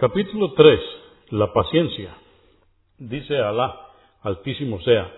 Capítulo 0.00 0.52
3. 0.52 0.80
La 1.30 1.52
paciencia. 1.52 2.16
Dice 2.98 3.36
Alá, 3.36 3.74
altísimo 4.22 4.80
sea, 4.82 5.12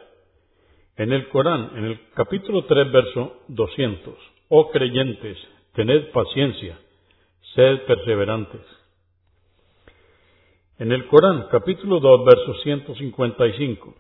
en 0.97 1.13
el 1.13 1.29
Corán, 1.29 1.73
en 1.77 1.85
el 1.85 2.01
capítulo 2.15 2.65
3, 2.65 2.91
verso 2.91 3.43
200. 3.49 4.15
Oh 4.49 4.71
creyentes, 4.71 5.37
tened 5.75 6.11
paciencia, 6.13 6.79
sed 7.55 7.83
perseverantes. 7.83 8.63
En 10.79 10.93
el 10.93 11.07
Corán, 11.09 11.49
capítulo 11.51 12.01
2, 12.01 12.25
verso 12.25 12.55
155. 12.63 13.95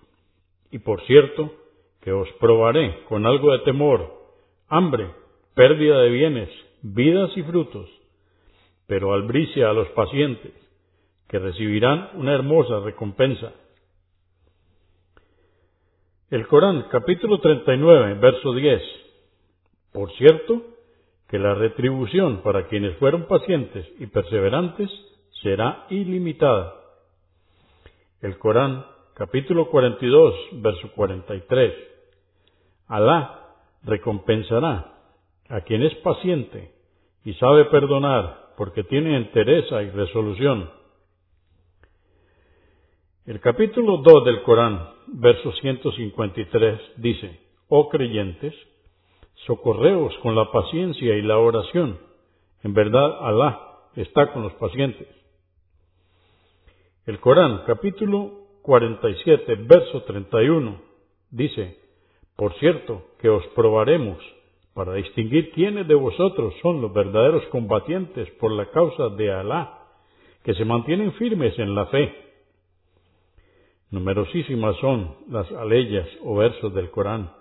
Y 0.70 0.78
por 0.78 1.02
cierto, 1.02 1.52
que 2.00 2.10
os 2.10 2.32
probaré 2.40 3.04
con 3.04 3.26
algo 3.26 3.52
de 3.52 3.58
temor, 3.66 4.14
hambre, 4.68 5.10
pérdida 5.54 6.00
de 6.00 6.08
bienes, 6.08 6.48
vidas 6.80 7.36
y 7.36 7.42
frutos, 7.42 7.86
pero 8.86 9.12
albricia 9.12 9.68
a 9.68 9.74
los 9.74 9.86
pacientes 9.88 10.69
que 11.30 11.38
recibirán 11.38 12.10
una 12.14 12.34
hermosa 12.34 12.80
recompensa. 12.80 13.52
El 16.28 16.48
Corán, 16.48 16.88
capítulo 16.90 17.38
39, 17.38 18.14
verso 18.14 18.52
10. 18.52 18.82
Por 19.92 20.10
cierto, 20.14 20.60
que 21.28 21.38
la 21.38 21.54
retribución 21.54 22.42
para 22.42 22.66
quienes 22.66 22.96
fueron 22.96 23.28
pacientes 23.28 23.86
y 24.00 24.08
perseverantes 24.08 24.90
será 25.40 25.86
ilimitada. 25.90 26.74
El 28.22 28.36
Corán, 28.36 28.84
capítulo 29.14 29.70
42, 29.70 30.34
verso 30.54 30.90
43. 30.96 31.74
Alá 32.88 33.54
recompensará 33.84 34.94
a 35.48 35.60
quien 35.60 35.84
es 35.84 35.94
paciente 35.96 36.72
y 37.24 37.34
sabe 37.34 37.66
perdonar 37.66 38.50
porque 38.56 38.82
tiene 38.82 39.16
entereza 39.16 39.80
y 39.84 39.90
resolución. 39.90 40.79
El 43.26 43.38
capítulo 43.40 43.98
2 43.98 44.24
del 44.24 44.42
Corán, 44.44 44.88
verso 45.08 45.52
153, 45.52 46.80
dice, 46.96 47.38
Oh 47.68 47.90
creyentes, 47.90 48.54
socorreos 49.46 50.16
con 50.22 50.34
la 50.34 50.50
paciencia 50.50 51.14
y 51.14 51.20
la 51.20 51.36
oración. 51.36 51.98
En 52.62 52.72
verdad, 52.72 53.18
Alá 53.20 53.60
está 53.94 54.32
con 54.32 54.42
los 54.42 54.54
pacientes. 54.54 55.06
El 57.04 57.20
Corán, 57.20 57.64
capítulo 57.66 58.46
47, 58.62 59.54
verso 59.66 60.02
31, 60.04 60.80
dice, 61.30 61.78
Por 62.36 62.54
cierto, 62.54 63.02
que 63.20 63.28
os 63.28 63.46
probaremos 63.48 64.16
para 64.72 64.94
distinguir 64.94 65.52
quiénes 65.52 65.86
de 65.86 65.94
vosotros 65.94 66.54
son 66.62 66.80
los 66.80 66.90
verdaderos 66.94 67.44
combatientes 67.48 68.30
por 68.40 68.50
la 68.50 68.70
causa 68.70 69.10
de 69.10 69.30
Alá, 69.30 69.78
que 70.42 70.54
se 70.54 70.64
mantienen 70.64 71.12
firmes 71.12 71.58
en 71.58 71.74
la 71.74 71.84
fe. 71.86 72.29
Numerosísimas 73.90 74.76
son 74.76 75.16
las 75.28 75.50
aleyas 75.52 76.06
o 76.22 76.36
versos 76.36 76.72
del 76.74 76.90
Corán 76.90 77.32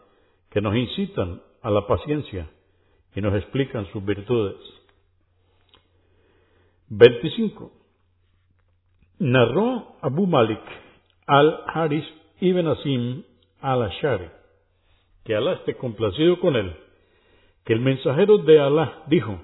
que 0.50 0.62
nos 0.62 0.76
incitan 0.76 1.42
a 1.62 1.70
la 1.70 1.86
paciencia 1.86 2.50
y 3.16 3.22
nos 3.22 3.36
explican 3.36 3.86
sus 3.92 4.04
virtudes. 4.04 4.58
25. 6.90 7.72
Narró 9.20 9.96
Abu 10.02 10.26
Malik 10.26 10.62
al-Haris 11.28 12.06
ibn 12.42 12.68
Asim 12.68 13.24
al-Ashari, 13.62 14.30
que 15.24 15.36
Alá 15.36 15.54
esté 15.54 15.76
complacido 15.76 16.40
con 16.40 16.56
él, 16.56 16.74
que 17.66 17.74
el 17.74 17.82
mensajero 17.82 18.40
de 18.40 18.60
Alá 18.60 19.04
dijo, 19.08 19.40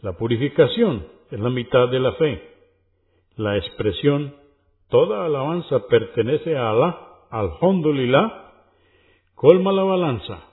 la 0.00 0.14
purificación 0.14 1.06
es 1.30 1.38
la 1.38 1.50
mitad 1.50 1.88
de 1.88 2.00
la 2.00 2.12
fe, 2.14 2.42
la 3.36 3.56
expresión 3.58 4.34
Toda 4.90 5.24
alabanza 5.24 5.86
pertenece 5.86 6.56
a 6.56 6.70
Alá, 6.70 6.98
alhamdulillah, 7.30 8.52
colma 9.34 9.72
la 9.72 9.84
balanza. 9.84 10.48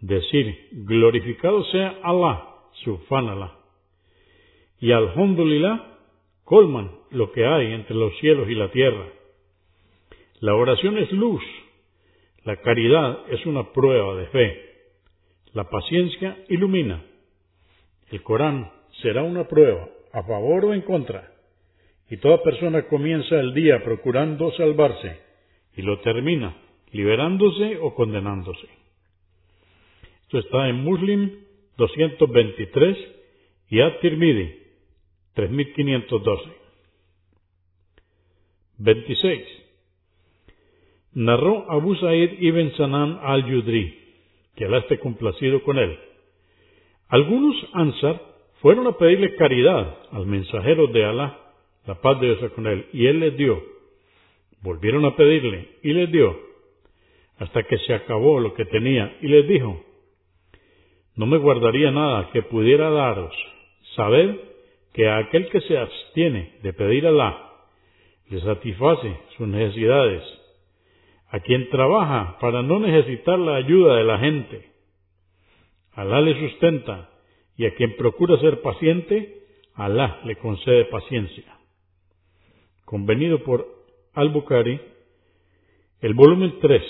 Decir, 0.00 0.68
glorificado 0.72 1.64
sea 1.64 1.98
Alá, 2.02 2.48
subhanallah. 2.84 3.58
Y 4.80 4.92
alhamdulillah, 4.92 5.90
colman 6.44 6.90
lo 7.10 7.32
que 7.32 7.44
hay 7.44 7.72
entre 7.72 7.94
los 7.94 8.16
cielos 8.18 8.48
y 8.48 8.54
la 8.54 8.70
tierra. 8.70 9.06
La 10.40 10.54
oración 10.54 10.96
es 10.98 11.12
luz, 11.12 11.42
la 12.44 12.56
caridad 12.56 13.20
es 13.30 13.44
una 13.46 13.72
prueba 13.72 14.14
de 14.16 14.26
fe, 14.26 14.70
la 15.52 15.68
paciencia 15.68 16.38
ilumina. 16.48 17.04
El 18.10 18.22
Corán 18.22 18.70
será 19.02 19.22
una 19.22 19.46
prueba, 19.46 19.88
a 20.12 20.22
favor 20.22 20.66
o 20.66 20.74
en 20.74 20.80
contra. 20.82 21.30
Y 22.10 22.16
toda 22.16 22.42
persona 22.42 22.88
comienza 22.88 23.38
el 23.38 23.54
día 23.54 23.84
procurando 23.84 24.50
salvarse 24.52 25.20
y 25.76 25.82
lo 25.82 26.00
termina 26.00 26.56
liberándose 26.90 27.78
o 27.80 27.94
condenándose. 27.94 28.66
Esto 30.22 30.38
está 30.38 30.68
en 30.68 30.82
Muslim 30.82 31.30
223 31.76 32.98
y 33.68 33.80
At-Tirmidhi 33.80 34.58
3512. 35.34 36.50
26. 38.78 39.44
Narró 41.12 41.70
Abu 41.70 41.94
Sa'id 41.94 42.40
ibn 42.40 42.72
Sanan 42.76 43.20
al-Yudri, 43.22 43.98
que 44.56 44.64
Alá 44.64 44.78
esté 44.78 44.98
complacido 44.98 45.62
con 45.62 45.78
él. 45.78 45.96
Algunos 47.08 47.54
Ansar 47.72 48.20
fueron 48.60 48.88
a 48.88 48.92
pedirle 48.98 49.36
caridad 49.36 49.96
al 50.10 50.26
mensajero 50.26 50.88
de 50.88 51.04
Alá 51.04 51.49
la 51.90 52.00
paz 52.00 52.20
de 52.20 52.36
Dios 52.36 52.52
con 52.52 52.68
él, 52.68 52.86
y 52.92 53.08
él 53.08 53.18
les 53.18 53.36
dio. 53.36 53.60
Volvieron 54.62 55.04
a 55.06 55.16
pedirle, 55.16 55.70
y 55.82 55.92
les 55.92 56.12
dio, 56.12 56.38
hasta 57.38 57.64
que 57.64 57.78
se 57.78 57.92
acabó 57.92 58.38
lo 58.38 58.54
que 58.54 58.64
tenía, 58.64 59.16
y 59.20 59.26
les 59.26 59.48
dijo, 59.48 59.84
no 61.16 61.26
me 61.26 61.38
guardaría 61.38 61.90
nada 61.90 62.30
que 62.32 62.42
pudiera 62.42 62.90
daros. 62.90 63.34
Sabed 63.96 64.36
que 64.92 65.08
a 65.08 65.18
aquel 65.18 65.48
que 65.48 65.60
se 65.62 65.76
abstiene 65.78 66.58
de 66.62 66.72
pedir 66.72 67.08
a 67.08 67.50
le 68.28 68.40
satisface 68.40 69.16
sus 69.36 69.48
necesidades, 69.48 70.22
a 71.30 71.40
quien 71.40 71.70
trabaja 71.70 72.38
para 72.38 72.62
no 72.62 72.78
necesitar 72.78 73.36
la 73.36 73.56
ayuda 73.56 73.96
de 73.96 74.04
la 74.04 74.18
gente, 74.20 74.70
Alá 75.94 76.20
le 76.20 76.38
sustenta, 76.38 77.10
y 77.56 77.66
a 77.66 77.74
quien 77.74 77.96
procura 77.96 78.38
ser 78.38 78.62
paciente, 78.62 79.42
Alá 79.74 80.20
le 80.24 80.36
concede 80.36 80.84
paciencia 80.84 81.59
convenido 82.90 83.44
por 83.44 83.68
Al-Bukhari, 84.14 84.80
el 86.00 86.12
volumen 86.12 86.58
3, 86.60 86.82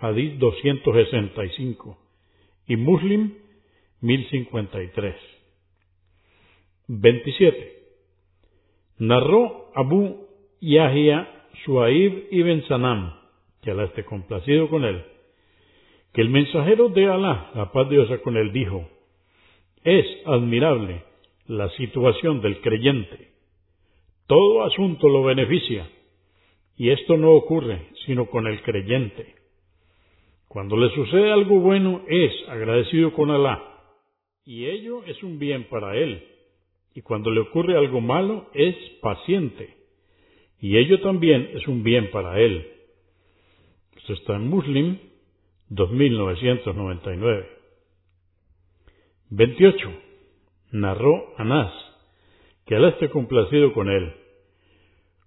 Hadith 0.00 0.38
265, 0.38 1.98
y 2.66 2.76
Muslim 2.76 3.34
1053. 4.00 5.16
27. 6.88 7.82
Narró 9.00 9.70
Abu 9.74 10.26
Yahya 10.62 11.48
Suaib 11.66 12.28
ibn 12.30 12.66
Sanam, 12.68 13.12
que 13.60 13.72
Alá 13.72 13.84
esté 13.84 14.02
complacido 14.06 14.70
con 14.70 14.86
él, 14.86 15.04
que 16.14 16.22
el 16.22 16.30
mensajero 16.30 16.88
de 16.88 17.04
Alá, 17.04 17.50
la 17.54 17.70
paz 17.70 17.86
de 17.90 17.96
Dios 17.96 18.20
con 18.22 18.38
él, 18.38 18.50
dijo, 18.50 18.88
es 19.84 20.06
admirable 20.24 21.04
la 21.48 21.68
situación 21.76 22.40
del 22.40 22.62
creyente 22.62 23.31
todo 24.26 24.64
asunto 24.64 25.08
lo 25.08 25.24
beneficia. 25.24 25.88
Y 26.76 26.90
esto 26.90 27.16
no 27.16 27.32
ocurre 27.32 27.88
sino 28.06 28.26
con 28.26 28.46
el 28.46 28.62
creyente. 28.62 29.34
Cuando 30.48 30.76
le 30.76 30.94
sucede 30.94 31.32
algo 31.32 31.60
bueno 31.60 32.02
es 32.08 32.32
agradecido 32.48 33.12
con 33.12 33.30
Alá. 33.30 33.62
Y 34.44 34.66
ello 34.66 35.04
es 35.04 35.22
un 35.22 35.38
bien 35.38 35.64
para 35.68 35.96
él. 35.96 36.26
Y 36.94 37.02
cuando 37.02 37.30
le 37.30 37.40
ocurre 37.40 37.76
algo 37.76 38.00
malo 38.00 38.50
es 38.52 38.76
paciente. 39.00 39.76
Y 40.60 40.76
ello 40.76 41.00
también 41.00 41.50
es 41.54 41.66
un 41.66 41.82
bien 41.82 42.10
para 42.10 42.38
él. 42.38 42.66
Esto 43.96 44.12
está 44.14 44.36
en 44.36 44.48
Muslim 44.48 44.98
2999. 45.68 47.48
28. 49.30 49.92
Narró 50.72 51.34
Anás, 51.38 51.72
que 52.66 52.76
Alá 52.76 52.88
esté 52.88 53.10
complacido 53.10 53.72
con 53.72 53.90
él 53.90 54.14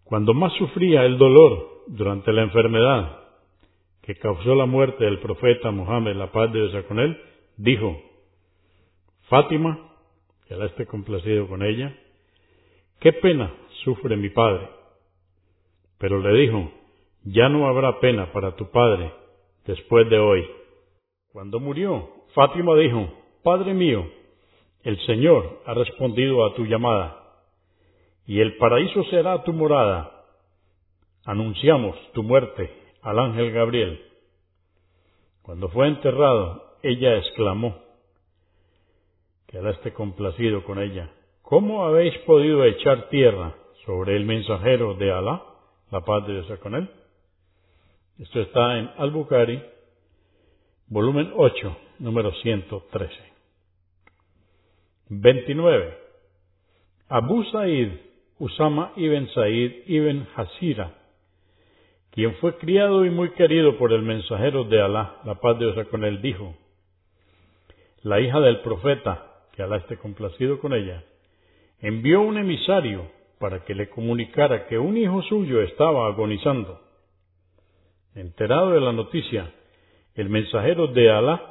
cuando 0.04 0.34
más 0.34 0.54
sufría 0.54 1.04
el 1.04 1.18
dolor 1.18 1.84
durante 1.88 2.32
la 2.32 2.44
enfermedad 2.44 3.20
que 4.02 4.16
causó 4.16 4.54
la 4.54 4.68
muerte 4.68 5.04
del 5.04 5.20
profeta 5.20 5.72
Mohammed, 5.72 6.16
la 6.16 6.32
paz 6.32 6.54
de 6.54 6.68
Dios 6.68 6.86
con 6.86 7.00
él, 7.00 7.20
dijo, 7.58 8.00
Fátima, 9.30 9.80
que 10.48 10.54
Alá 10.54 10.68
esté 10.68 10.86
complacido 10.86 11.48
con 11.48 11.64
ella, 11.64 11.96
qué 13.00 13.14
pena 13.14 13.52
sufre 13.84 14.16
mi 14.16 14.30
padre. 14.30 14.70
Pero 15.98 16.20
le 16.20 16.40
dijo, 16.40 16.72
ya 17.24 17.50
no 17.50 17.68
habrá 17.68 18.00
pena 18.00 18.32
para 18.32 18.56
tu 18.56 18.70
padre 18.70 19.12
después 19.66 20.08
de 20.10 20.20
hoy. 20.20 20.48
Cuando 21.32 21.60
murió, 21.60 22.08
Fátima 22.36 22.76
dijo, 22.76 23.12
Padre 23.44 23.74
mío, 23.74 24.08
el 24.84 25.00
Señor 25.06 25.62
ha 25.66 25.74
respondido 25.74 26.46
a 26.46 26.54
tu 26.54 26.66
llamada, 26.66 27.25
y 28.26 28.40
el 28.40 28.58
paraíso 28.58 29.04
será 29.06 29.44
tu 29.44 29.54
morada. 29.54 30.12
Anunciamos 31.26 31.96
tu 32.14 32.24
muerte 32.24 32.72
al 33.02 33.20
ángel 33.20 33.52
Gabriel. 33.52 34.02
Cuando 35.42 35.70
fue 35.70 35.88
enterrado, 35.88 36.78
ella 36.82 37.18
exclamó, 37.18 37.84
que 39.48 39.60
Alá 39.60 39.72
esté 39.72 39.94
complacido 39.94 40.64
con 40.64 40.80
ella, 40.80 41.12
¿cómo 41.44 41.86
habéis 41.86 42.18
podido 42.20 42.64
echar 42.64 43.10
tierra 43.10 43.56
sobre 43.86 44.16
el 44.16 44.26
mensajero 44.26 44.96
de 44.96 45.12
Alá, 45.12 45.44
la 45.92 46.02
paz 46.02 46.26
de 46.26 46.34
Dios 46.34 46.60
con 46.60 46.76
él? 46.76 46.90
Esto 48.18 48.42
está 48.42 48.80
en 48.80 48.90
Al-Bukhari, 48.98 49.62
volumen 50.88 51.32
8, 51.36 51.78
número 52.00 52.32
113. 52.34 53.14
29. 55.10 55.98
Abu 57.08 57.44
Said 57.52 57.92
Usama 58.38 58.92
ibn 58.98 59.30
Said 59.34 59.84
ibn 59.88 60.28
Hasira, 60.36 60.94
quien 62.12 62.36
fue 62.36 62.58
criado 62.58 63.06
y 63.06 63.10
muy 63.10 63.30
querido 63.32 63.78
por 63.78 63.94
el 63.94 64.02
mensajero 64.02 64.66
de 64.66 64.82
Alá, 64.82 65.18
la 65.24 65.36
paz 65.36 65.58
de 65.58 65.72
Dios 65.72 65.88
con 65.88 66.04
él, 66.04 66.22
dijo, 66.22 66.54
la 68.04 68.20
hija 68.20 68.42
del 68.42 68.60
profeta, 68.60 69.26
que 69.54 69.64
Alá 69.64 69.78
esté 69.78 69.98
complacido 69.98 70.60
con 70.60 70.74
ella, 70.74 71.04
envió 71.80 72.22
un 72.22 72.38
emisario 72.38 73.10
para 73.40 73.64
que 73.64 73.74
le 73.74 73.90
comunicara 73.90 74.68
que 74.68 74.78
un 74.78 74.98
hijo 74.98 75.22
suyo 75.24 75.62
estaba 75.62 76.08
agonizando. 76.08 76.82
Enterado 78.16 78.72
de 78.72 78.82
la 78.82 78.92
noticia, 78.92 79.54
el 80.14 80.30
mensajero 80.30 80.88
de 80.88 81.10
Alá 81.10 81.42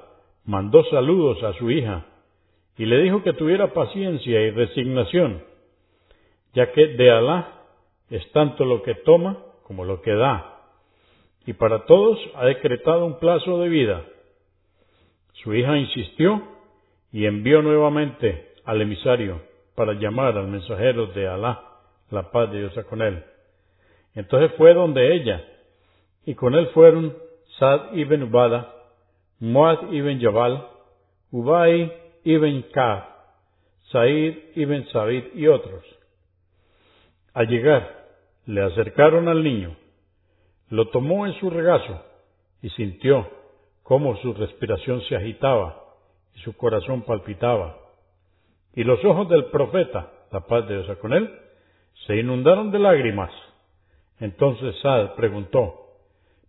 mandó 0.45 0.85
saludos 0.85 1.43
a 1.43 1.55
su 1.55 1.71
hija 1.71 2.07
y 2.77 2.85
le 2.85 3.03
dijo 3.03 3.23
que 3.23 3.33
tuviera 3.33 3.73
paciencia 3.73 4.41
y 4.43 4.51
resignación, 4.51 5.54
ya 6.55 6.73
que 6.73 6.87
de 6.89 7.11
Alá 7.11 7.49
es 8.11 8.31
tanto 8.33 8.65
lo 8.65 8.83
que 8.83 8.95
toma 8.95 9.39
como 9.65 9.85
lo 9.85 10.01
que 10.03 10.13
da, 10.13 10.61
y 11.47 11.53
para 11.55 11.85
todos 11.85 12.19
ha 12.37 12.47
decretado 12.47 13.05
un 13.05 13.19
plazo 13.19 13.59
de 13.61 13.69
vida. 13.69 14.05
Su 15.43 15.55
hija 15.55 15.77
insistió 15.77 16.43
y 17.13 17.27
envió 17.27 17.61
nuevamente 17.61 18.55
al 18.65 18.81
emisario 18.81 19.43
para 19.75 19.93
llamar 19.95 20.39
al 20.39 20.49
mensajero 20.49 21.07
de 21.09 21.29
Alá, 21.29 21.63
la 22.11 22.31
paz 22.31 22.51
de 22.51 22.61
Dios 22.61 22.73
con 22.89 23.03
él. 23.03 23.23
Entonces 24.15 24.53
fue 24.57 24.75
donde 24.75 25.15
ella, 25.15 25.45
y 26.25 26.35
con 26.35 26.55
él 26.55 26.69
fueron 26.69 27.17
Sad 27.59 27.95
ibn 27.95 28.23
Ubada, 28.23 28.73
Muad 29.41 29.93
ibn 29.93 30.21
Jabal, 30.21 30.67
Ubay 31.31 31.93
ibn 32.25 32.65
Ka'b, 32.73 33.05
Said 33.91 34.37
ibn 34.55 34.87
Sabid 34.93 35.25
y 35.35 35.47
otros. 35.49 35.85
Al 37.35 37.49
llegar, 37.49 38.07
le 38.47 38.63
acercaron 38.63 39.27
al 39.27 39.43
niño, 39.43 39.77
lo 40.71 40.89
tomó 40.91 41.27
en 41.27 41.35
su 41.41 41.51
regazo 41.51 42.05
y 42.63 42.71
sintió 42.71 43.29
cómo 43.83 44.17
su 44.19 44.33
respiración 44.35 45.03
se 45.03 45.17
agitaba 45.17 45.85
y 46.35 46.39
su 46.41 46.57
corazón 46.57 47.03
palpitaba. 47.03 47.77
Y 48.75 48.85
los 48.85 49.05
ojos 49.05 49.29
del 49.29 49.47
profeta, 49.47 50.13
la 50.31 50.47
paz 50.47 50.69
de 50.69 50.81
Dios 50.81 50.97
con 50.99 51.13
él, 51.13 51.29
se 52.07 52.17
inundaron 52.17 52.71
de 52.71 52.79
lágrimas. 52.79 53.31
Entonces 54.21 54.77
Saad 54.81 55.15
preguntó, 55.17 55.81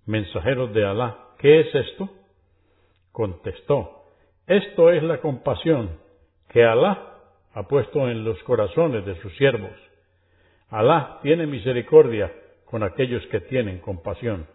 Mensajeros 0.05 0.71
de 0.73 0.85
Alá, 0.85 1.17
¿qué 1.39 1.61
es 1.61 1.73
esto? 1.73 2.09
Contestó, 3.11 4.03
esto 4.45 4.91
es 4.91 5.01
la 5.01 5.19
compasión 5.19 5.97
que 6.49 6.63
Alá 6.63 7.15
ha 7.55 7.63
puesto 7.63 8.07
en 8.07 8.23
los 8.23 8.37
corazones 8.43 9.03
de 9.03 9.19
sus 9.21 9.35
siervos. 9.37 9.71
Alá 10.75 11.19
tiene 11.21 11.47
misericordia 11.47 12.33
con 12.65 12.83
aquellos 12.83 13.25
que 13.27 13.39
tienen 13.39 13.79
compasión. 13.79 14.45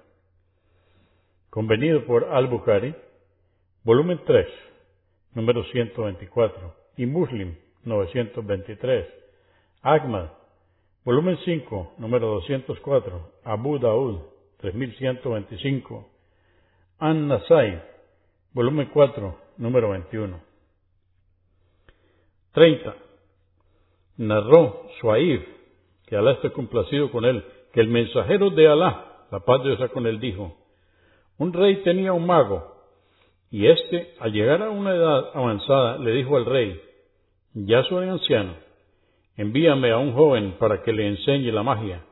Convenido 1.48 2.04
por 2.04 2.24
Al-Bukhari, 2.24 2.94
volumen 3.84 4.20
3, 4.26 4.46
número 5.32 5.64
124, 5.64 6.76
y 6.98 7.06
Muslim, 7.06 7.56
923. 7.84 9.06
Ahmad, 9.80 10.28
volumen 11.06 11.38
5, 11.42 11.94
número 11.96 12.26
204, 12.26 13.32
Abu 13.44 13.78
Daud, 13.78 14.20
3125. 14.58 16.06
An-Nasai, 16.98 17.82
volumen 18.52 18.90
4, 18.92 19.38
número 19.56 19.88
21. 19.88 20.38
30. 22.52 22.94
Narró 24.18 24.86
Suaib, 25.00 25.59
que 26.10 26.16
Alá 26.16 26.32
esté 26.32 26.50
complacido 26.50 27.12
con 27.12 27.24
él, 27.24 27.44
que 27.72 27.80
el 27.80 27.86
mensajero 27.86 28.50
de 28.50 28.66
Alá, 28.66 29.26
la 29.30 29.40
paz 29.40 29.62
de 29.62 29.76
Dios 29.76 29.90
con 29.92 30.08
él, 30.08 30.18
dijo, 30.18 30.56
un 31.38 31.52
rey 31.52 31.76
tenía 31.84 32.12
un 32.12 32.26
mago, 32.26 32.80
y 33.48 33.68
éste, 33.68 34.14
al 34.18 34.32
llegar 34.32 34.60
a 34.60 34.70
una 34.70 34.92
edad 34.92 35.30
avanzada, 35.34 35.98
le 35.98 36.10
dijo 36.10 36.36
al 36.36 36.46
rey, 36.46 36.80
ya 37.54 37.84
soy 37.84 38.08
anciano, 38.08 38.56
envíame 39.36 39.92
a 39.92 39.98
un 39.98 40.12
joven 40.12 40.56
para 40.58 40.82
que 40.82 40.92
le 40.92 41.06
enseñe 41.06 41.52
la 41.52 41.62
magia. 41.62 42.04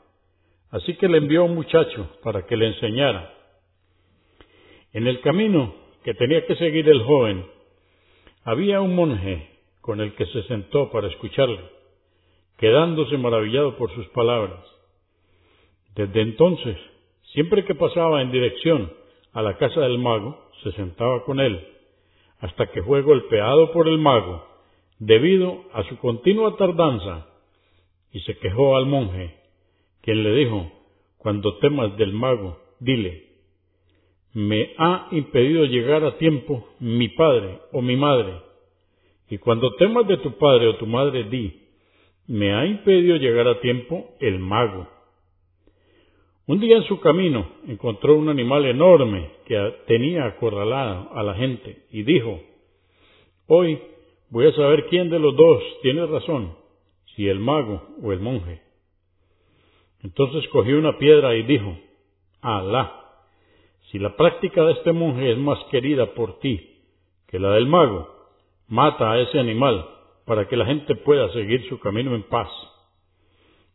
Así 0.70 0.94
que 0.94 1.08
le 1.08 1.18
envió 1.18 1.42
a 1.42 1.44
un 1.46 1.56
muchacho 1.56 2.08
para 2.22 2.46
que 2.46 2.56
le 2.56 2.68
enseñara. 2.68 3.34
En 4.92 5.08
el 5.08 5.20
camino 5.22 5.74
que 6.04 6.14
tenía 6.14 6.46
que 6.46 6.54
seguir 6.54 6.88
el 6.88 7.02
joven, 7.02 7.44
había 8.44 8.80
un 8.80 8.94
monje 8.94 9.48
con 9.80 10.00
el 10.00 10.14
que 10.14 10.26
se 10.26 10.42
sentó 10.44 10.90
para 10.90 11.08
escucharle, 11.08 11.77
quedándose 12.58 13.16
maravillado 13.16 13.76
por 13.76 13.92
sus 13.94 14.06
palabras. 14.08 14.60
Desde 15.94 16.20
entonces, 16.20 16.76
siempre 17.32 17.64
que 17.64 17.74
pasaba 17.74 18.20
en 18.20 18.30
dirección 18.30 18.92
a 19.32 19.42
la 19.42 19.56
casa 19.56 19.80
del 19.80 19.98
mago, 19.98 20.50
se 20.62 20.72
sentaba 20.72 21.24
con 21.24 21.40
él, 21.40 21.64
hasta 22.40 22.70
que 22.70 22.82
fue 22.82 23.02
golpeado 23.02 23.72
por 23.72 23.88
el 23.88 23.98
mago, 23.98 24.44
debido 24.98 25.64
a 25.72 25.84
su 25.84 25.96
continua 25.98 26.56
tardanza, 26.56 27.28
y 28.12 28.20
se 28.20 28.36
quejó 28.38 28.76
al 28.76 28.86
monje, 28.86 29.36
quien 30.02 30.22
le 30.22 30.34
dijo, 30.34 30.70
cuando 31.18 31.58
temas 31.58 31.96
del 31.96 32.12
mago, 32.12 32.58
dile, 32.80 33.28
me 34.34 34.72
ha 34.78 35.08
impedido 35.12 35.64
llegar 35.64 36.04
a 36.04 36.16
tiempo 36.18 36.68
mi 36.80 37.08
padre 37.08 37.60
o 37.72 37.82
mi 37.82 37.96
madre. 37.96 38.40
Y 39.28 39.38
cuando 39.38 39.74
temas 39.74 40.06
de 40.06 40.18
tu 40.18 40.38
padre 40.38 40.68
o 40.68 40.76
tu 40.76 40.86
madre, 40.86 41.24
di, 41.24 41.67
me 42.28 42.54
ha 42.54 42.66
impedido 42.66 43.16
llegar 43.16 43.48
a 43.48 43.60
tiempo 43.60 44.10
el 44.20 44.38
mago. 44.38 44.86
Un 46.46 46.60
día 46.60 46.76
en 46.76 46.84
su 46.84 47.00
camino 47.00 47.46
encontró 47.66 48.16
un 48.16 48.28
animal 48.28 48.66
enorme 48.66 49.30
que 49.46 49.74
tenía 49.86 50.26
acorralado 50.26 51.10
a 51.14 51.22
la 51.22 51.34
gente 51.34 51.84
y 51.90 52.02
dijo, 52.02 52.40
hoy 53.46 53.78
voy 54.30 54.46
a 54.46 54.52
saber 54.52 54.86
quién 54.88 55.08
de 55.10 55.18
los 55.18 55.34
dos 55.36 55.62
tiene 55.82 56.06
razón, 56.06 56.54
si 57.16 57.26
el 57.28 57.38
mago 57.38 57.82
o 58.02 58.12
el 58.12 58.20
monje. 58.20 58.60
Entonces 60.02 60.48
cogió 60.50 60.78
una 60.78 60.98
piedra 60.98 61.34
y 61.34 61.42
dijo, 61.42 61.76
Alá, 62.42 62.92
si 63.90 63.98
la 63.98 64.16
práctica 64.16 64.62
de 64.64 64.72
este 64.72 64.92
monje 64.92 65.32
es 65.32 65.38
más 65.38 65.58
querida 65.70 66.14
por 66.14 66.38
ti 66.40 66.76
que 67.26 67.38
la 67.38 67.52
del 67.52 67.66
mago, 67.66 68.08
mata 68.68 69.12
a 69.12 69.20
ese 69.20 69.38
animal 69.38 69.97
para 70.28 70.46
que 70.46 70.56
la 70.56 70.66
gente 70.66 70.94
pueda 70.94 71.32
seguir 71.32 71.66
su 71.68 71.80
camino 71.80 72.14
en 72.14 72.22
paz. 72.24 72.48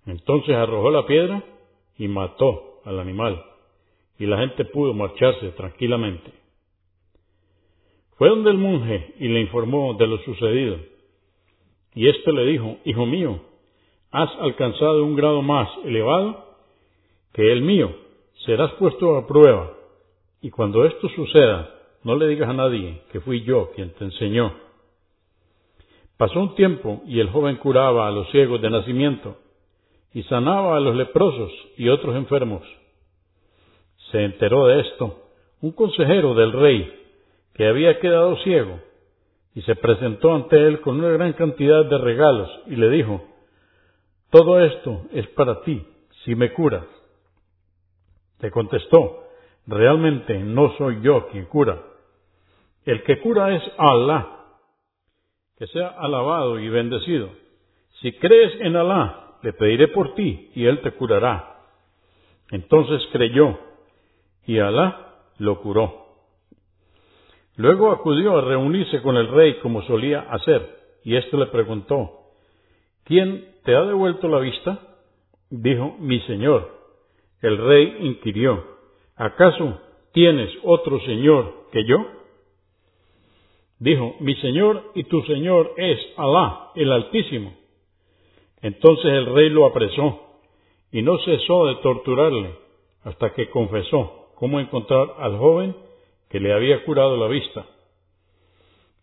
Entonces 0.06 0.56
arrojó 0.56 0.92
la 0.92 1.08
piedra 1.08 1.44
y 1.98 2.08
mató 2.08 2.80
al 2.86 3.00
animal, 3.00 3.44
y 4.20 4.28
la 4.28 4.38
gente 4.38 4.64
pudo 4.66 4.94
marcharse 4.94 5.50
tranquilamente. 5.50 6.32
Fue 8.18 8.30
donde 8.30 8.52
el 8.52 8.58
monje 8.58 9.16
y 9.20 9.30
le 9.30 9.42
informó 9.42 9.96
de 9.96 10.06
lo 10.06 10.20
sucedido. 10.20 10.78
Y 11.96 12.08
éste 12.08 12.32
le 12.32 12.46
dijo, 12.46 12.78
Hijo 12.86 13.08
mío, 13.08 13.42
has 14.12 14.30
alcanzado 14.40 15.04
un 15.04 15.16
grado 15.16 15.42
más 15.42 15.68
elevado 15.84 16.56
que 17.34 17.52
el 17.52 17.64
mío, 17.64 17.96
serás 18.46 18.72
puesto 18.74 19.18
a 19.18 19.26
prueba 19.26 19.74
y 20.44 20.52
cuando 20.52 20.86
esto 20.86 21.10
suceda, 21.10 21.74
no 22.04 22.16
le 22.16 22.28
digas 22.28 22.50
a 22.50 22.54
nadie 22.54 23.02
que 23.12 23.22
fui 23.22 23.44
yo 23.44 23.72
quien 23.76 23.92
te 23.94 24.04
enseñó. 24.04 24.63
Pasó 26.18 26.40
un 26.40 26.56
tiempo 26.56 27.02
y 27.06 27.20
el 27.20 27.30
joven 27.30 27.58
curaba 27.58 28.08
a 28.08 28.12
los 28.12 28.30
ciegos 28.32 28.62
de 28.62 28.70
nacimiento 28.70 29.38
y 30.14 30.24
sanaba 30.24 30.78
a 30.78 30.80
los 30.80 30.96
leprosos 30.96 31.52
y 31.78 31.90
otros 31.90 32.16
enfermos. 32.16 32.64
Se 34.12 34.24
enteró 34.24 34.68
de 34.68 34.82
esto 34.82 35.20
un 35.62 35.72
consejero 35.72 36.36
del 36.36 36.52
rey 36.52 36.94
que 37.54 37.68
había 37.68 38.00
quedado 38.00 38.38
ciego 38.38 38.80
y 39.56 39.62
se 39.64 39.76
presentó 39.76 40.34
ante 40.34 40.56
él 40.56 40.82
con 40.82 41.00
una 41.00 41.10
gran 41.10 41.34
cantidad 41.34 41.86
de 41.86 41.98
regalos 41.98 42.50
y 42.68 42.76
le 42.76 42.90
dijo, 42.90 43.24
todo 44.30 44.64
esto 44.64 45.04
es 45.12 45.28
para 45.30 45.62
ti, 45.62 45.86
si 46.24 46.36
me 46.36 46.54
curas. 46.54 46.86
Le 48.40 48.52
contestó, 48.52 49.24
Realmente 49.66 50.38
no 50.40 50.76
soy 50.78 51.02
yo 51.02 51.28
quien 51.28 51.46
cura. 51.46 51.82
El 52.86 53.04
que 53.04 53.20
cura 53.22 53.56
es 53.56 53.64
Allah. 53.78 54.28
Que 55.58 55.68
sea 55.68 55.88
alabado 55.88 56.60
y 56.60 56.70
bendecido. 56.70 57.30
Si 58.02 58.12
crees 58.14 58.60
en 58.62 58.76
Alá, 58.76 59.38
le 59.44 59.54
pediré 59.54 59.88
por 59.90 60.16
ti 60.16 60.52
y 60.56 60.66
él 60.66 60.82
te 60.82 60.92
curará. 60.92 61.58
Entonces 62.52 63.02
creyó 63.12 63.60
y 64.46 64.60
Alá 64.60 65.16
lo 65.38 65.62
curó. 65.62 66.04
Luego 67.56 67.92
acudió 67.92 68.38
a 68.38 68.42
reunirse 68.42 69.02
con 69.02 69.16
el 69.16 69.28
rey 69.28 69.60
como 69.60 69.84
solía 69.84 70.22
hacer, 70.22 70.76
y 71.04 71.16
éste 71.16 71.38
le 71.38 71.46
preguntó, 71.48 72.12
¿quién 73.04 73.48
te 73.64 73.76
ha 73.76 73.84
devuelto 73.84 74.28
la 74.28 74.40
vista? 74.40 74.80
Dijo, 75.50 75.96
mi 76.00 76.20
señor. 76.22 76.72
El 77.42 77.58
rey 77.58 77.98
inquirió, 78.00 78.64
¿acaso 79.16 79.82
tienes 80.14 80.50
otro 80.64 81.00
señor 81.02 81.68
que 81.72 81.86
yo? 81.86 81.98
Dijo, 83.84 84.16
mi 84.22 84.34
señor 84.36 84.92
y 84.96 85.04
tu 85.04 85.22
señor 85.24 85.74
es 85.76 86.00
Alá, 86.16 86.72
el 86.74 86.90
Altísimo. 86.90 87.54
Entonces 88.62 89.12
el 89.12 89.26
rey 89.26 89.50
lo 89.50 89.66
apresó 89.66 90.22
y 90.90 91.02
no 91.02 91.18
cesó 91.18 91.66
de 91.66 91.76
torturarle 91.82 92.56
hasta 93.04 93.34
que 93.34 93.50
confesó 93.50 94.30
cómo 94.36 94.62
encontrar 94.62 95.16
al 95.20 95.38
joven 95.38 95.76
que 96.30 96.40
le 96.40 96.54
había 96.54 96.86
curado 96.86 97.18
la 97.18 97.28
vista. 97.28 97.66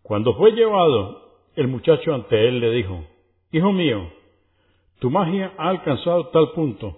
Cuando 0.01 0.33
fue 0.33 0.53
llevado, 0.53 1.29
el 1.55 1.67
muchacho 1.67 2.15
ante 2.15 2.47
él 2.47 2.59
le 2.59 2.71
dijo, 2.71 3.05
Hijo 3.51 3.71
mío, 3.71 4.09
tu 4.97 5.11
magia 5.11 5.53
ha 5.59 5.69
alcanzado 5.69 6.29
tal 6.29 6.53
punto 6.53 6.97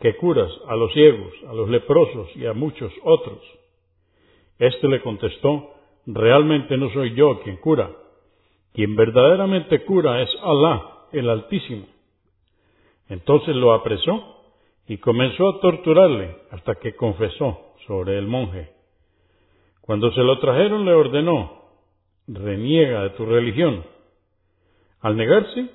que 0.00 0.16
curas 0.16 0.50
a 0.66 0.76
los 0.76 0.90
ciegos, 0.94 1.34
a 1.46 1.52
los 1.52 1.68
leprosos 1.68 2.34
y 2.36 2.46
a 2.46 2.54
muchos 2.54 2.90
otros. 3.04 3.38
Este 4.58 4.88
le 4.88 5.02
contestó, 5.02 5.74
realmente 6.06 6.76
no 6.76 6.90
soy 6.90 7.14
yo 7.14 7.40
quien 7.42 7.56
cura, 7.58 7.90
quien 8.72 8.96
verdaderamente 8.96 9.84
cura 9.84 10.22
es 10.22 10.30
Alá, 10.42 11.06
el 11.12 11.28
Altísimo. 11.28 11.86
Entonces 13.08 13.54
lo 13.54 13.74
apresó 13.74 14.44
y 14.86 14.98
comenzó 14.98 15.48
a 15.48 15.60
torturarle 15.60 16.36
hasta 16.50 16.74
que 16.76 16.94
confesó 16.94 17.74
sobre 17.86 18.18
el 18.18 18.26
monje. 18.26 18.72
Cuando 19.80 20.12
se 20.12 20.20
lo 20.20 20.38
trajeron 20.38 20.84
le 20.84 20.92
ordenó, 20.92 21.62
reniega 22.26 23.02
de 23.02 23.10
tu 23.10 23.26
religión. 23.26 23.84
Al 25.00 25.16
negarse, 25.16 25.70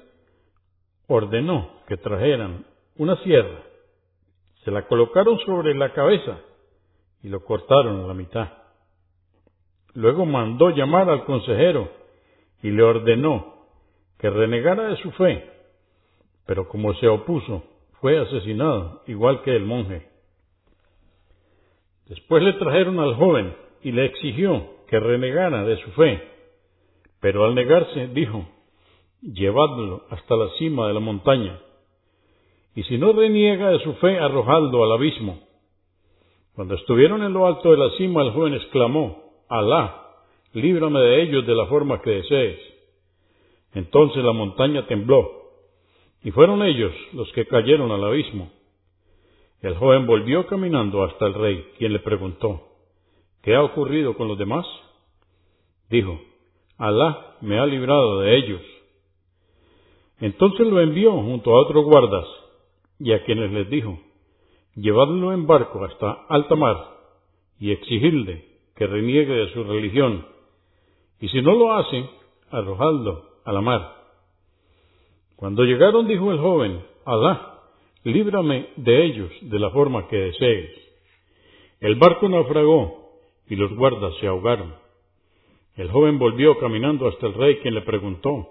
ordenó 1.08 1.70
que 1.88 1.98
trajeran 1.98 2.66
una 2.98 3.16
sierra, 3.24 3.64
se 4.64 4.72
la 4.72 4.88
colocaron 4.88 5.38
sobre 5.40 5.76
la 5.76 5.94
cabeza 5.94 6.40
y 7.24 7.30
lo 7.30 7.44
cortaron 7.44 8.04
a 8.04 8.08
la 8.08 8.14
mitad. 8.14 8.50
Luego 9.98 10.28
mandó 10.28 10.70
llamar 10.70 11.10
al 11.10 11.26
consejero 11.26 11.90
y 12.62 12.70
le 12.70 12.84
ordenó 12.84 13.56
que 14.20 14.30
renegara 14.30 14.90
de 14.90 14.98
su 14.98 15.10
fe, 15.14 15.50
pero 16.46 16.68
como 16.68 16.94
se 16.94 17.08
opuso, 17.08 17.64
fue 18.00 18.20
asesinado, 18.20 19.02
igual 19.08 19.42
que 19.42 19.56
el 19.56 19.66
monje. 19.66 20.08
Después 22.10 22.44
le 22.44 22.54
trajeron 22.54 23.00
al 23.00 23.16
joven 23.16 23.56
y 23.82 23.92
le 23.92 24.06
exigió 24.06 24.68
que 24.88 25.00
renegara 25.00 25.64
de 25.64 25.78
su 25.78 25.90
fe, 25.94 26.22
pero 27.20 27.46
al 27.46 27.56
negarse 27.56 28.10
dijo, 28.10 28.48
llevadlo 29.24 30.04
hasta 30.12 30.36
la 30.36 30.50
cima 30.60 30.88
de 30.90 30.94
la 30.94 31.00
montaña, 31.00 31.60
y 32.76 32.84
si 32.84 33.00
no 33.00 33.14
reniega 33.14 33.72
de 33.72 33.80
su 33.80 33.94
fe, 33.94 34.20
arrojadlo 34.20 34.84
al 34.84 34.92
abismo. 34.92 35.40
Cuando 36.54 36.76
estuvieron 36.76 37.24
en 37.24 37.34
lo 37.34 37.48
alto 37.48 37.72
de 37.72 37.78
la 37.78 37.90
cima, 37.98 38.22
el 38.22 38.32
joven 38.34 38.54
exclamó, 38.54 39.27
Alá, 39.50 40.08
líbrame 40.54 41.00
de 41.00 41.24
ellos 41.24 41.48
de 41.48 41.56
la 41.56 41.68
forma 41.68 42.02
que 42.02 42.10
desees. 42.10 42.60
Entonces 43.74 44.24
la 44.24 44.34
montaña 44.34 44.88
tembló, 44.88 45.32
y 46.24 46.32
fueron 46.32 46.64
ellos 46.64 46.92
los 47.14 47.32
que 47.32 47.46
cayeron 47.46 47.92
al 47.92 48.04
abismo. 48.04 48.52
El 49.62 49.76
joven 49.76 50.06
volvió 50.06 50.46
caminando 50.48 51.04
hasta 51.04 51.28
el 51.28 51.34
rey, 51.34 51.66
quien 51.78 51.94
le 51.94 52.00
preguntó, 52.00 52.62
¿qué 53.42 53.56
ha 53.56 53.64
ocurrido 53.64 54.16
con 54.18 54.28
los 54.28 54.38
demás? 54.38 54.66
Dijo, 55.90 56.20
Alá 56.78 57.38
me 57.42 57.58
ha 57.60 57.66
librado 57.66 58.20
de 58.20 58.38
ellos. 58.38 58.62
Entonces 60.20 60.68
lo 60.68 60.82
envió 60.82 61.12
junto 61.14 61.56
a 61.56 61.62
otros 61.62 61.86
guardas, 61.86 62.26
y 63.00 63.14
a 63.14 63.24
quienes 63.24 63.52
les 63.52 63.70
dijo, 63.70 64.00
llevadlo 64.76 65.32
en 65.32 65.48
barco 65.48 65.86
hasta 65.86 66.26
alta 66.28 66.56
mar, 66.56 66.98
y 67.60 67.72
exigidle 67.72 68.57
que 68.78 68.88
reniegue 68.88 69.34
de 69.34 69.54
su 69.54 69.64
religión, 69.64 70.26
y 71.20 71.28
si 71.30 71.42
no 71.42 71.54
lo 71.56 71.74
hace, 71.74 72.06
arrojadlo 72.52 73.26
a 73.44 73.52
la 73.52 73.62
mar. 73.62 73.96
Cuando 75.36 75.64
llegaron, 75.64 76.08
dijo 76.08 76.32
el 76.32 76.40
joven, 76.40 76.82
Alá, 77.06 77.60
líbrame 78.04 78.70
de 78.76 79.06
ellos 79.06 79.32
de 79.42 79.60
la 79.60 79.72
forma 79.72 80.08
que 80.08 80.18
desees. 80.18 80.72
El 81.80 81.96
barco 81.96 82.28
naufragó 82.28 83.12
y 83.48 83.56
los 83.56 83.74
guardas 83.76 84.14
se 84.20 84.28
ahogaron. 84.28 84.76
El 85.76 85.90
joven 85.92 86.18
volvió 86.18 86.58
caminando 86.60 87.08
hasta 87.08 87.28
el 87.28 87.34
rey, 87.34 87.58
quien 87.58 87.76
le 87.76 87.82
preguntó, 87.82 88.48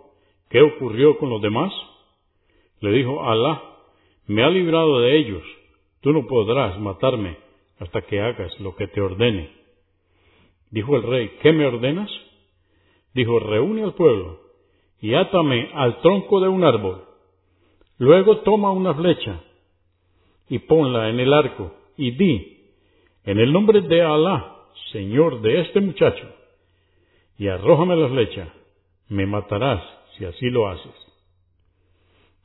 ¿qué 0.48 0.60
ocurrió 0.60 1.18
con 1.18 1.30
los 1.30 1.42
demás? 1.42 1.72
Le 2.80 2.90
dijo, 2.92 3.24
Alá, 3.24 3.62
me 4.26 4.42
ha 4.42 4.50
librado 4.50 5.00
de 5.00 5.16
ellos, 5.16 5.42
tú 6.00 6.12
no 6.12 6.26
podrás 6.26 6.78
matarme 6.78 7.36
hasta 7.78 8.02
que 8.02 8.20
hagas 8.20 8.58
lo 8.60 8.74
que 8.74 8.88
te 8.88 9.00
ordene. 9.00 9.65
Dijo 10.70 10.96
el 10.96 11.02
rey, 11.02 11.30
¿qué 11.42 11.52
me 11.52 11.66
ordenas? 11.66 12.10
Dijo, 13.14 13.38
reúne 13.38 13.82
al 13.82 13.94
pueblo 13.94 14.40
y 15.00 15.14
átame 15.14 15.70
al 15.74 16.00
tronco 16.00 16.40
de 16.40 16.48
un 16.48 16.64
árbol. 16.64 17.04
Luego 17.98 18.38
toma 18.38 18.70
una 18.72 18.94
flecha 18.94 19.40
y 20.48 20.58
ponla 20.60 21.08
en 21.08 21.20
el 21.20 21.32
arco 21.32 21.72
y 21.96 22.12
di, 22.12 22.64
en 23.24 23.38
el 23.38 23.52
nombre 23.52 23.80
de 23.80 24.02
Alá, 24.02 24.54
Señor 24.92 25.40
de 25.40 25.60
este 25.62 25.80
muchacho, 25.80 26.26
y 27.38 27.48
arrójame 27.48 27.96
la 27.96 28.08
flecha, 28.08 28.52
me 29.08 29.26
matarás 29.26 29.82
si 30.16 30.24
así 30.24 30.50
lo 30.50 30.68
haces. 30.68 30.94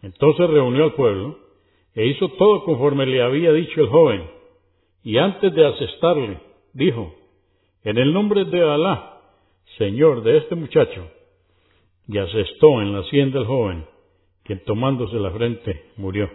Entonces 0.01 0.50
reunió 0.50 0.86
al 0.86 0.94
pueblo 0.94 1.38
e 1.94 2.08
hizo 2.08 2.30
todo 2.30 2.63
conforme 2.63 3.06
le 3.06 3.22
había 3.22 3.51
dicho 3.51 3.82
el 3.82 3.90
joven, 3.90 4.30
y 5.04 5.18
antes 5.18 5.54
de 5.54 5.66
asestarle, 5.66 6.40
dijo, 6.74 7.13
en 7.84 7.98
el 7.98 8.14
nombre 8.14 8.46
de 8.46 8.62
Alá, 8.62 9.22
Señor 9.78 10.24
de 10.24 10.38
este 10.38 10.56
muchacho, 10.56 11.10
y 12.08 12.18
asestó 12.18 12.82
en 12.82 12.94
la 12.94 13.04
sien 13.06 13.32
del 13.32 13.46
joven, 13.46 13.86
quien 14.44 14.64
tomándose 14.66 15.16
la 15.16 15.32
frente 15.32 15.92
murió. 15.98 16.30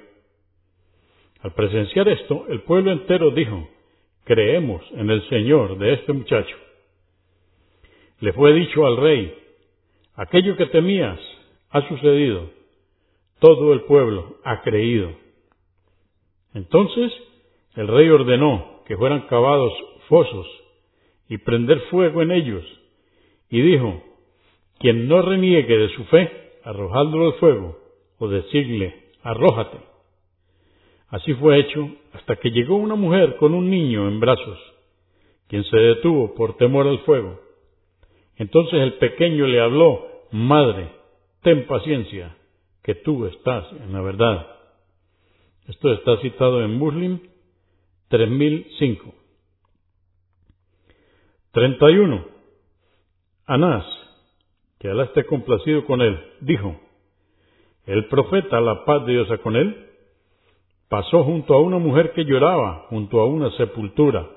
Al 1.42 1.52
presenciar 1.52 2.08
esto, 2.08 2.46
el 2.48 2.62
pueblo 2.62 2.90
entero 2.90 3.30
dijo, 3.30 3.68
creemos 4.24 4.82
en 4.92 5.10
el 5.10 5.28
Señor 5.28 5.78
de 5.78 5.94
este 5.94 6.12
muchacho. 6.12 6.56
Le 8.20 8.32
fue 8.32 8.52
dicho 8.54 8.86
al 8.86 8.96
rey, 8.96 9.34
aquello 10.14 10.56
que 10.56 10.66
temías 10.66 11.20
ha 11.70 11.86
sucedido, 11.88 12.50
todo 13.38 13.72
el 13.72 13.82
pueblo 13.82 14.38
ha 14.44 14.62
creído. 14.62 15.12
Entonces 16.54 17.12
el 17.74 17.86
rey 17.86 18.08
ordenó 18.08 18.82
que 18.86 18.96
fueran 18.96 19.26
cavados 19.28 19.72
fosos 20.08 20.46
y 21.28 21.38
prender 21.38 21.80
fuego 21.90 22.22
en 22.22 22.30
ellos, 22.30 22.64
y 23.50 23.60
dijo, 23.60 24.02
quien 24.78 25.08
no 25.08 25.22
reniegue 25.22 25.76
de 25.76 25.88
su 25.90 26.04
fe, 26.04 26.30
arrojándolo 26.64 27.26
al 27.26 27.34
fuego, 27.34 27.78
o 28.18 28.28
decirle, 28.28 29.06
arrójate. 29.22 29.78
Así 31.08 31.34
fue 31.34 31.60
hecho 31.60 31.88
hasta 32.12 32.36
que 32.36 32.50
llegó 32.50 32.76
una 32.76 32.94
mujer 32.94 33.36
con 33.36 33.54
un 33.54 33.70
niño 33.70 34.08
en 34.08 34.20
brazos, 34.20 34.58
quien 35.48 35.64
se 35.64 35.76
detuvo 35.76 36.34
por 36.34 36.56
temor 36.56 36.86
al 36.86 36.98
fuego. 37.00 37.40
Entonces 38.36 38.80
el 38.80 38.94
pequeño 38.94 39.46
le 39.46 39.60
habló, 39.60 40.06
Madre, 40.32 40.88
ten 41.42 41.66
paciencia, 41.66 42.36
que 42.82 42.96
tú 42.96 43.26
estás 43.26 43.64
en 43.72 43.92
la 43.92 44.00
verdad. 44.00 44.46
Esto 45.68 45.92
está 45.92 46.18
citado 46.18 46.62
en 46.62 46.74
Muslim 46.74 47.20
3005. 48.08 49.14
31. 51.56 52.22
Anás, 53.46 53.86
que 54.78 54.90
Alá 54.90 55.04
esté 55.04 55.24
complacido 55.24 55.86
con 55.86 56.02
él, 56.02 56.20
dijo, 56.42 56.78
el 57.86 58.08
profeta, 58.08 58.60
la 58.60 58.84
paz 58.84 59.06
de 59.06 59.12
Dios 59.12 59.40
con 59.40 59.56
él, 59.56 59.86
pasó 60.90 61.24
junto 61.24 61.54
a 61.54 61.62
una 61.62 61.78
mujer 61.78 62.12
que 62.12 62.26
lloraba 62.26 62.84
junto 62.90 63.20
a 63.20 63.26
una 63.26 63.50
sepultura 63.52 64.28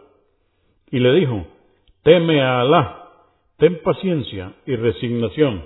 y 0.91 0.99
le 0.99 1.11
dijo, 1.15 1.45
teme 2.03 2.41
a 2.41 2.61
Alá, 2.61 3.09
ten 3.57 3.81
paciencia 3.83 4.53
y 4.65 4.77
resignación. 4.77 5.65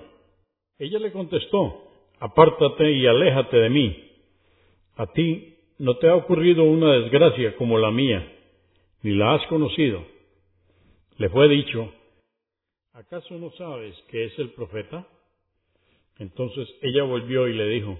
Ella 0.79 0.97
le 0.97 1.11
contestó, 1.11 1.83
apártate 2.19 2.93
y 2.93 3.05
aléjate 3.05 3.57
de 3.57 3.69
mí. 3.69 4.11
A 4.95 5.05
ti 5.05 5.55
no 5.77 5.97
te 5.97 6.09
ha 6.09 6.15
ocurrido 6.15 6.63
una 6.63 6.93
desgracia 6.93 7.55
como 7.57 7.77
la 7.77 7.91
mía, 7.91 8.27
ni 9.03 9.11
la 9.13 9.35
has 9.35 9.45
conocido. 9.45 10.12
Le 11.17 11.29
fue 11.29 11.47
dicho, 11.47 11.93
¿acaso 12.93 13.35
no 13.35 13.51
sabes 13.51 13.95
que 14.09 14.25
es 14.25 14.39
el 14.39 14.51
profeta? 14.51 15.07
Entonces 16.19 16.67
ella 16.81 17.03
volvió 17.03 17.47
y 17.47 17.53
le 17.53 17.67
dijo, 17.69 17.99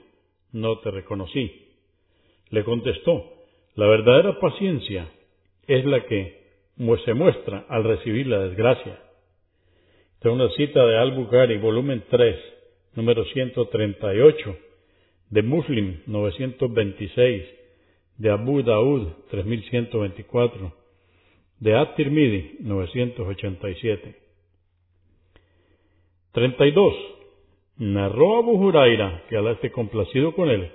no 0.52 0.80
te 0.80 0.92
reconocí. 0.92 1.52
Le 2.50 2.64
contestó, 2.64 3.34
la 3.76 3.88
verdadera 3.88 4.40
paciencia 4.40 5.10
es 5.68 5.86
la 5.86 6.06
que 6.06 6.44
se 7.06 7.14
muestra 7.14 7.66
al 7.70 7.84
recibir 7.84 8.28
la 8.28 8.40
desgracia. 8.40 9.00
Esta 10.16 10.30
es 10.30 10.36
una 10.36 10.50
cita 10.52 10.86
de 10.86 10.98
Al-Bukhari, 10.98 11.58
volumen 11.58 12.04
3, 12.10 12.36
número 12.96 13.26
138, 13.26 14.58
de 15.30 15.42
Muslim 15.42 16.02
926, 16.08 17.44
de 18.18 18.30
Abu 18.30 18.64
Daud 18.64 19.08
3124, 19.30 20.83
de 21.64 21.76
At-Tirmidhi 21.76 22.58
987. 22.60 24.16
32. 26.34 26.94
Narró 27.78 28.38
Abu 28.40 28.52
Huraira, 28.52 29.24
que 29.30 29.38
Alá 29.38 29.52
esté 29.54 29.72
complacido 29.72 30.36
con 30.36 30.50
él, 30.50 30.70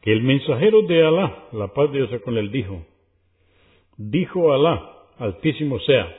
que 0.00 0.12
el 0.12 0.22
mensajero 0.22 0.82
de 0.82 1.04
Alá, 1.04 1.48
la 1.52 1.74
paz 1.74 1.90
de 1.90 2.06
Dios 2.06 2.22
con 2.22 2.38
él, 2.38 2.52
dijo, 2.52 2.86
dijo 3.96 4.52
Alá, 4.52 4.88
altísimo 5.18 5.80
sea, 5.80 6.16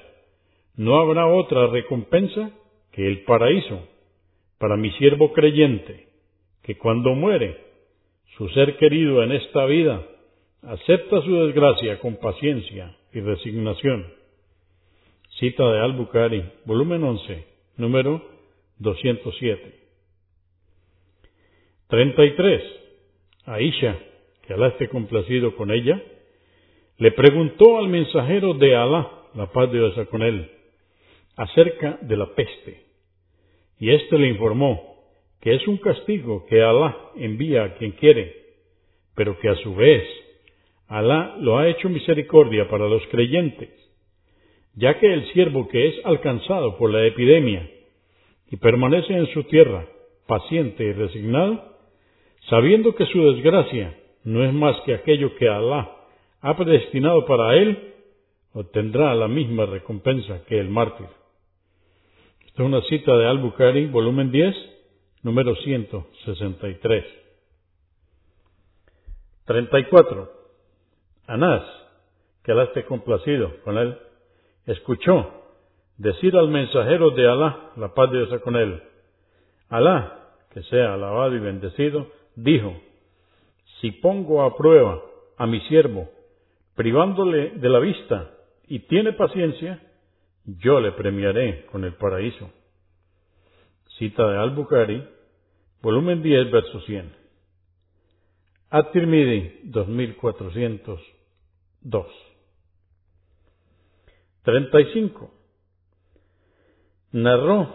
no 0.75 0.99
habrá 0.99 1.27
otra 1.27 1.67
recompensa 1.67 2.51
que 2.91 3.07
el 3.07 3.23
paraíso 3.23 3.87
para 4.57 4.75
mi 4.75 4.91
siervo 4.91 5.31
creyente, 5.31 6.07
que 6.63 6.77
cuando 6.77 7.15
muere, 7.15 7.57
su 8.37 8.49
ser 8.49 8.75
querido 8.75 9.23
en 9.23 9.31
esta 9.31 9.65
vida, 9.65 10.05
acepta 10.63 11.21
su 11.21 11.33
desgracia 11.45 11.99
con 11.99 12.17
paciencia 12.17 12.98
y 13.13 13.19
resignación. 13.21 14.05
Cita 15.39 15.63
de 15.71 15.79
Al-Bukhari, 15.79 16.43
volumen 16.65 17.03
11, 17.03 17.45
número 17.77 18.21
207. 18.77 19.79
33. 21.87 22.63
Aisha, 23.45 23.97
que 24.45 24.53
Alá 24.53 24.67
esté 24.67 24.89
complacido 24.89 25.55
con 25.55 25.71
ella, 25.71 26.01
le 26.97 27.11
preguntó 27.11 27.77
al 27.77 27.87
mensajero 27.87 28.53
de 28.53 28.75
Alá, 28.75 29.09
la 29.33 29.51
paz 29.51 29.71
de 29.71 29.79
Dios 29.79 30.07
con 30.09 30.21
él, 30.21 30.51
acerca 31.35 31.97
de 32.01 32.17
la 32.17 32.33
peste. 32.35 32.83
Y 33.79 33.91
éste 33.91 34.17
le 34.17 34.27
informó 34.27 34.89
que 35.41 35.55
es 35.55 35.67
un 35.67 35.77
castigo 35.77 36.45
que 36.47 36.61
Alá 36.61 36.95
envía 37.15 37.63
a 37.63 37.73
quien 37.75 37.91
quiere, 37.93 38.35
pero 39.15 39.39
que 39.39 39.49
a 39.49 39.55
su 39.55 39.73
vez 39.73 40.03
Alá 40.89 41.35
lo 41.39 41.59
ha 41.59 41.67
hecho 41.67 41.87
misericordia 41.87 42.67
para 42.67 42.87
los 42.87 43.05
creyentes, 43.11 43.69
ya 44.73 44.99
que 44.99 45.13
el 45.13 45.31
siervo 45.33 45.67
que 45.67 45.87
es 45.87 45.95
alcanzado 46.03 46.77
por 46.77 46.91
la 46.91 47.05
epidemia 47.05 47.69
y 48.49 48.57
permanece 48.57 49.13
en 49.13 49.27
su 49.27 49.43
tierra, 49.43 49.85
paciente 50.25 50.83
y 50.83 50.93
resignado, 50.93 51.77
sabiendo 52.49 52.95
que 52.95 53.05
su 53.05 53.21
desgracia 53.33 53.95
no 54.23 54.43
es 54.43 54.51
más 54.51 54.81
que 54.81 54.95
aquello 54.95 55.35
que 55.35 55.47
Alá 55.47 55.95
ha 56.41 56.57
predestinado 56.57 57.23
para 57.25 57.55
él, 57.55 57.93
obtendrá 58.53 59.13
la 59.13 59.27
misma 59.27 59.67
recompensa 59.67 60.43
que 60.45 60.59
el 60.59 60.69
mártir. 60.69 61.05
Esta 62.47 62.63
es 62.63 62.67
una 62.67 62.81
cita 62.81 63.15
de 63.15 63.27
Al-Bukhari, 63.27 63.85
volumen 63.85 64.31
10, 64.31 64.55
número 65.21 65.55
163. 65.55 67.05
34. 69.45 70.38
Anás, 71.29 71.61
que 72.43 72.51
Alá 72.51 72.63
esté 72.63 72.85
complacido 72.85 73.61
con 73.63 73.77
él, 73.77 73.95
escuchó 74.65 75.31
decir 75.95 76.35
al 76.35 76.47
mensajero 76.47 77.11
de 77.11 77.29
Alá, 77.29 77.69
la 77.75 77.93
paz 77.93 78.09
de 78.09 78.25
Dios 78.25 78.41
con 78.41 78.55
él, 78.55 78.81
Alá, 79.69 80.31
que 80.51 80.63
sea 80.63 80.95
alabado 80.95 81.35
y 81.35 81.39
bendecido, 81.39 82.07
dijo, 82.35 82.75
si 83.79 83.91
pongo 83.91 84.41
a 84.41 84.57
prueba 84.57 84.99
a 85.37 85.45
mi 85.45 85.61
siervo, 85.67 86.09
privándole 86.73 87.51
de 87.51 87.69
la 87.69 87.77
vista, 87.77 88.31
y 88.67 88.79
tiene 88.79 89.13
paciencia, 89.13 89.79
yo 90.45 90.79
le 90.79 90.93
premiaré 90.93 91.67
con 91.67 91.83
el 91.83 91.93
paraíso. 91.93 92.49
Cita 93.99 94.27
de 94.27 94.35
Al-Bukhari, 94.35 95.07
volumen 95.83 96.23
10, 96.23 96.49
verso 96.49 96.81
100. 96.81 97.13
At-Tirmidhi, 98.71 99.61
2402. 101.81 102.29
35 104.43 105.31
narró 107.11 107.67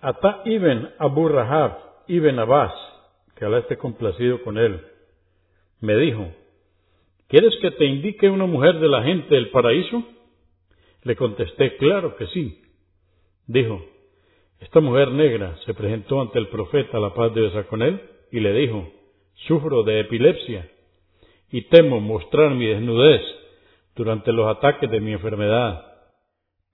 Ata 0.00 0.42
ibn 0.44 0.90
Abu 0.98 1.28
Rahab 1.28 1.78
ibn 2.06 2.38
Abbas, 2.38 2.72
que 3.36 3.44
Alá 3.44 3.58
esté 3.58 3.76
complacido 3.78 4.42
con 4.42 4.58
él, 4.58 4.80
me 5.80 5.96
dijo, 5.96 6.28
¿quieres 7.28 7.54
que 7.60 7.70
te 7.72 7.84
indique 7.86 8.28
una 8.28 8.46
mujer 8.46 8.78
de 8.78 8.88
la 8.88 9.02
gente 9.02 9.34
del 9.34 9.50
paraíso? 9.50 10.04
Le 11.02 11.16
contesté, 11.16 11.76
claro 11.76 12.16
que 12.16 12.26
sí. 12.28 12.62
Dijo, 13.46 13.84
esta 14.60 14.80
mujer 14.80 15.10
negra 15.10 15.56
se 15.66 15.74
presentó 15.74 16.20
ante 16.20 16.38
el 16.38 16.48
profeta, 16.48 16.98
la 16.98 17.12
paz 17.12 17.34
de 17.34 17.42
Dios 17.42 17.66
con 17.66 17.82
él, 17.82 18.00
y 18.30 18.40
le 18.40 18.52
dijo, 18.52 18.88
sufro 19.46 19.82
de 19.82 20.00
epilepsia 20.00 20.70
y 21.50 21.62
temo 21.68 22.00
mostrar 22.00 22.50
mi 22.54 22.66
desnudez 22.66 23.22
durante 23.94 24.32
los 24.32 24.54
ataques 24.56 24.90
de 24.90 25.00
mi 25.00 25.12
enfermedad. 25.12 25.84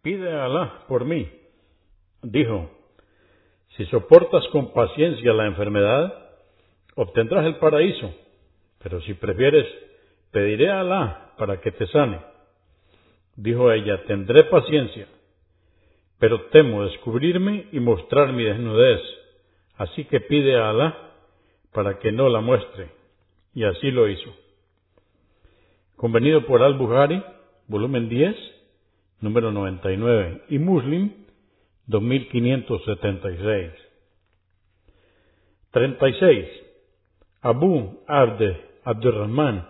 Pide 0.02 0.32
a 0.32 0.46
Alá 0.46 0.84
por 0.88 1.04
mí 1.04 1.40
dijo, 2.22 2.70
si 3.76 3.86
soportas 3.86 4.46
con 4.48 4.72
paciencia 4.72 5.32
la 5.32 5.46
enfermedad, 5.46 6.12
obtendrás 6.96 7.46
el 7.46 7.56
paraíso, 7.56 8.12
pero 8.82 9.00
si 9.02 9.14
prefieres, 9.14 9.66
pediré 10.30 10.70
a 10.70 10.80
Alá 10.80 11.32
para 11.38 11.60
que 11.60 11.72
te 11.72 11.86
sane. 11.88 12.20
Dijo 13.36 13.72
ella, 13.72 14.04
tendré 14.04 14.44
paciencia, 14.44 15.06
pero 16.18 16.42
temo 16.46 16.84
descubrirme 16.84 17.68
y 17.72 17.80
mostrar 17.80 18.32
mi 18.32 18.44
desnudez, 18.44 19.00
así 19.76 20.04
que 20.04 20.20
pide 20.20 20.56
a 20.56 20.70
Alá 20.70 21.12
para 21.72 21.98
que 21.98 22.12
no 22.12 22.28
la 22.28 22.40
muestre. 22.40 22.88
Y 23.54 23.64
así 23.64 23.90
lo 23.90 24.08
hizo. 24.08 24.32
Convenido 26.00 26.46
por 26.46 26.62
Al-Bukhari, 26.62 27.22
volumen 27.68 28.08
10, 28.08 28.34
número 29.20 29.52
99, 29.52 30.44
y 30.48 30.58
Muslim, 30.58 31.12
2576. 31.88 33.72
36. 35.72 36.48
Abu 37.42 38.00
Abde 38.06 38.56
Abdurrahman 38.82 39.68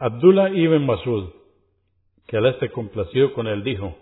Abdullah 0.00 0.50
ibn 0.50 0.84
Masud, 0.84 1.28
que 2.26 2.38
Alá 2.38 2.50
esté 2.50 2.70
complacido 2.70 3.32
con 3.32 3.46
él, 3.46 3.62
dijo, 3.62 3.96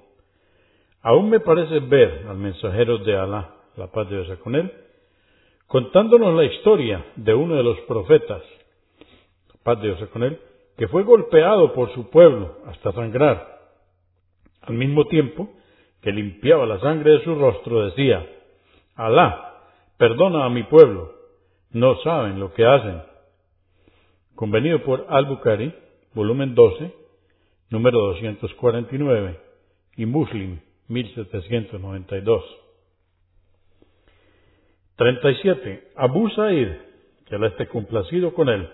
Aún 1.03 1.29
me 1.29 1.41
parece 1.41 1.81
ver 1.81 2.25
al 2.27 2.39
mensajero 2.39 2.97
de 2.97 3.19
Alá, 3.19 3.55
la 3.77 3.89
paz 3.89 4.09
de 4.09 4.23
Dios 4.23 4.39
con 4.39 4.55
él, 4.55 4.73
contándonos 5.67 6.33
la 6.33 6.45
historia 6.45 7.05
de 7.17 7.35
uno 7.35 7.57
de 7.57 7.65
los 7.65 7.79
profetas, 7.81 8.43
la 9.53 9.61
paz 9.63 9.83
de 9.83 9.89
Dios 9.89 10.09
con 10.09 10.23
él, 10.23 10.41
que 10.77 10.89
fue 10.89 11.05
golpeado 11.05 11.73
por 11.73 11.93
su 11.95 12.11
pueblo 12.11 12.59
hasta 12.67 12.93
sangrar. 12.93 13.61
Al 14.63 14.75
mismo 14.75 15.07
tiempo, 15.07 15.51
que 16.01 16.13
limpiaba 16.13 16.67
la 16.67 16.81
sangre 16.81 17.13
de 17.13 17.25
su 17.25 17.35
rostro, 17.35 17.87
decía, 17.87 18.27
Alá, 18.95 19.63
perdona 19.99 20.45
a 20.45 20.51
mi 20.51 20.65
pueblo, 20.65 21.13
no 21.71 21.97
saben 22.03 22.41
lo 22.41 22.53
que 22.55 22.65
hacen. 22.65 23.03
Convenido 24.35 24.83
por 24.83 25.07
Al-Bukhari, 25.09 25.75
volumen 26.13 26.55
12, 26.55 26.93
número 27.71 27.99
249, 28.01 29.41
y 29.97 30.07
Muslim, 30.07 30.61
1792. 30.89 32.45
37. 34.97 35.93
Abu 35.97 36.29
Sa'id, 36.31 36.69
que 37.27 37.35
Alá 37.35 37.49
esté 37.49 37.67
complacido 37.69 38.35
con 38.35 38.49
él, 38.49 38.69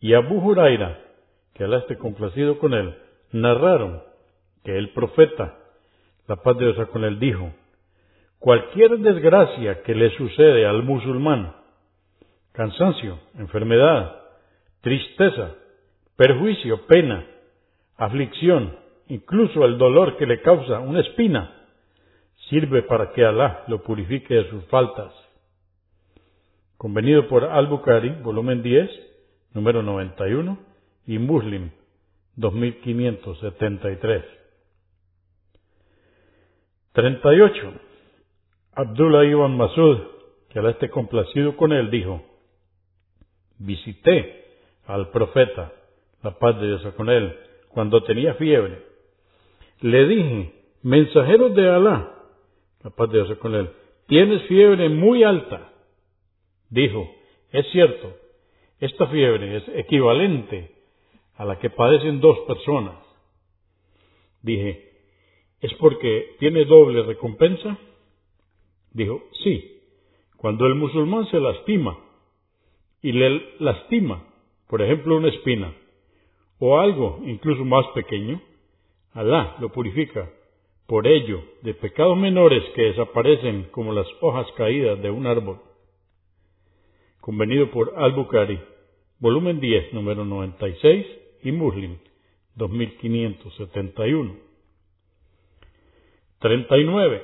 y 0.00 0.14
Abu 0.14 0.40
Huraira, 0.40 1.11
que 1.54 1.64
Alá 1.64 1.78
esté 1.78 1.98
complacido 1.98 2.58
con 2.58 2.74
él, 2.74 2.94
narraron 3.32 4.02
que 4.64 4.76
el 4.76 4.90
profeta, 4.90 5.58
la 6.26 6.36
paz 6.36 6.56
de 6.58 6.72
Dios 6.72 6.88
con 6.88 7.04
él 7.04 7.18
dijo, 7.18 7.52
cualquier 8.38 8.98
desgracia 8.98 9.82
que 9.82 9.94
le 9.94 10.10
sucede 10.16 10.66
al 10.66 10.82
musulmán, 10.82 11.54
cansancio, 12.52 13.18
enfermedad, 13.38 14.20
tristeza, 14.80 15.54
perjuicio, 16.16 16.86
pena, 16.86 17.26
aflicción, 17.96 18.76
incluso 19.08 19.64
el 19.64 19.78
dolor 19.78 20.16
que 20.16 20.26
le 20.26 20.40
causa 20.40 20.80
una 20.80 21.00
espina, 21.00 21.52
sirve 22.48 22.82
para 22.82 23.12
que 23.12 23.24
Alá 23.24 23.64
lo 23.68 23.82
purifique 23.82 24.34
de 24.34 24.50
sus 24.50 24.64
faltas. 24.66 25.12
Convenido 26.76 27.28
por 27.28 27.44
Al-Bukhari, 27.44 28.10
volumen 28.22 28.62
10, 28.62 28.90
número 29.54 29.82
91, 29.82 30.71
y 31.06 31.18
Muslim, 31.18 31.70
2573. 32.36 34.24
38. 36.92 37.72
Abdullah 38.74 39.24
ibn 39.24 39.56
Masud, 39.56 39.98
que 40.50 40.58
Alá 40.58 40.70
esté 40.70 40.88
complacido 40.90 41.56
con 41.56 41.72
él, 41.72 41.90
dijo, 41.90 42.22
visité 43.58 44.44
al 44.86 45.10
profeta, 45.10 45.72
la 46.22 46.38
paz 46.38 46.60
de 46.60 46.66
Dios 46.68 46.94
con 46.94 47.08
él, 47.10 47.36
cuando 47.68 48.02
tenía 48.02 48.34
fiebre. 48.34 48.82
Le 49.80 50.06
dije, 50.06 50.52
mensajero 50.82 51.48
de 51.50 51.68
Alá, 51.68 52.14
la 52.82 52.90
paz 52.90 53.10
de 53.10 53.22
Dios 53.22 53.38
con 53.38 53.54
él, 53.54 53.70
tienes 54.06 54.42
fiebre 54.42 54.88
muy 54.88 55.24
alta. 55.24 55.72
Dijo, 56.70 57.10
es 57.50 57.66
cierto, 57.72 58.16
esta 58.80 59.06
fiebre 59.08 59.56
es 59.58 59.64
equivalente 59.74 60.81
a 61.36 61.44
la 61.44 61.58
que 61.58 61.70
padecen 61.70 62.20
dos 62.20 62.38
personas. 62.40 62.96
Dije, 64.42 64.90
¿es 65.60 65.72
porque 65.74 66.36
tiene 66.38 66.64
doble 66.64 67.02
recompensa? 67.02 67.78
Dijo, 68.92 69.22
sí, 69.42 69.80
cuando 70.36 70.66
el 70.66 70.74
musulmán 70.74 71.26
se 71.30 71.40
lastima 71.40 71.98
y 73.00 73.12
le 73.12 73.58
lastima, 73.60 74.26
por 74.68 74.82
ejemplo, 74.82 75.16
una 75.16 75.28
espina 75.28 75.74
o 76.58 76.78
algo 76.78 77.20
incluso 77.24 77.64
más 77.64 77.86
pequeño, 77.94 78.40
Alá 79.14 79.56
lo 79.60 79.68
purifica 79.68 80.30
por 80.86 81.06
ello 81.06 81.42
de 81.62 81.74
pecados 81.74 82.16
menores 82.16 82.62
que 82.74 82.82
desaparecen 82.82 83.64
como 83.70 83.92
las 83.92 84.06
hojas 84.20 84.46
caídas 84.56 85.00
de 85.02 85.10
un 85.10 85.26
árbol. 85.26 85.60
Convenido 87.20 87.70
por 87.70 87.92
Al-Bukhari, 87.96 88.58
volumen 89.18 89.60
10, 89.60 89.92
número 89.92 90.24
96 90.24 91.06
y 91.42 91.52
Muslim, 91.52 91.98
2571. 92.56 94.36
39. 96.38 97.22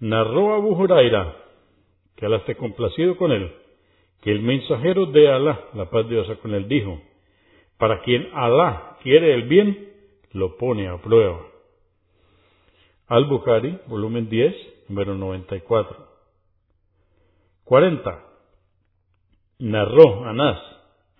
Narró 0.00 0.54
Abu 0.54 0.74
Huraira, 0.74 1.36
que 2.16 2.26
Alá 2.26 2.38
esté 2.38 2.54
complacido 2.54 3.16
con 3.16 3.32
él, 3.32 3.52
que 4.22 4.30
el 4.30 4.42
mensajero 4.42 5.06
de 5.06 5.30
Alá, 5.30 5.68
la 5.74 5.90
paz 5.90 6.06
de 6.08 6.14
Dios 6.14 6.38
con 6.38 6.54
él, 6.54 6.68
dijo, 6.68 7.00
para 7.78 8.02
quien 8.02 8.28
Alá 8.34 8.98
quiere 9.02 9.34
el 9.34 9.42
bien, 9.44 9.92
lo 10.32 10.56
pone 10.56 10.88
a 10.88 10.98
prueba. 10.98 11.40
Al-Bukhari, 13.08 13.78
volumen 13.86 14.28
10, 14.28 14.54
número 14.88 15.14
94. 15.16 16.08
40. 17.64 18.26
Narró 19.58 20.24
Anás, 20.24 20.58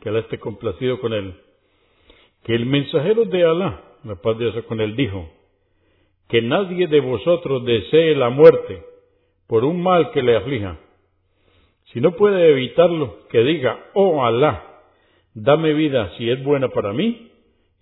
que 0.00 0.08
Alá 0.08 0.20
esté 0.20 0.38
complacido 0.38 1.00
con 1.00 1.12
él, 1.12 1.34
que 2.44 2.54
el 2.54 2.66
mensajero 2.66 3.24
de 3.24 3.44
Alá, 3.44 3.82
la 4.04 4.16
paz 4.16 4.38
de 4.38 4.50
Dios 4.50 4.64
con 4.64 4.80
él, 4.80 4.96
dijo, 4.96 5.28
que 6.28 6.42
nadie 6.42 6.86
de 6.86 7.00
vosotros 7.00 7.64
desee 7.64 8.14
la 8.14 8.30
muerte 8.30 8.82
por 9.46 9.64
un 9.64 9.82
mal 9.82 10.12
que 10.12 10.22
le 10.22 10.36
aflija. 10.36 10.78
Si 11.92 12.00
no 12.00 12.12
puede 12.12 12.52
evitarlo, 12.52 13.26
que 13.28 13.42
diga, 13.42 13.78
oh 13.94 14.24
Alá, 14.24 14.64
dame 15.34 15.74
vida 15.74 16.12
si 16.16 16.30
es 16.30 16.42
buena 16.42 16.68
para 16.68 16.92
mí, 16.92 17.30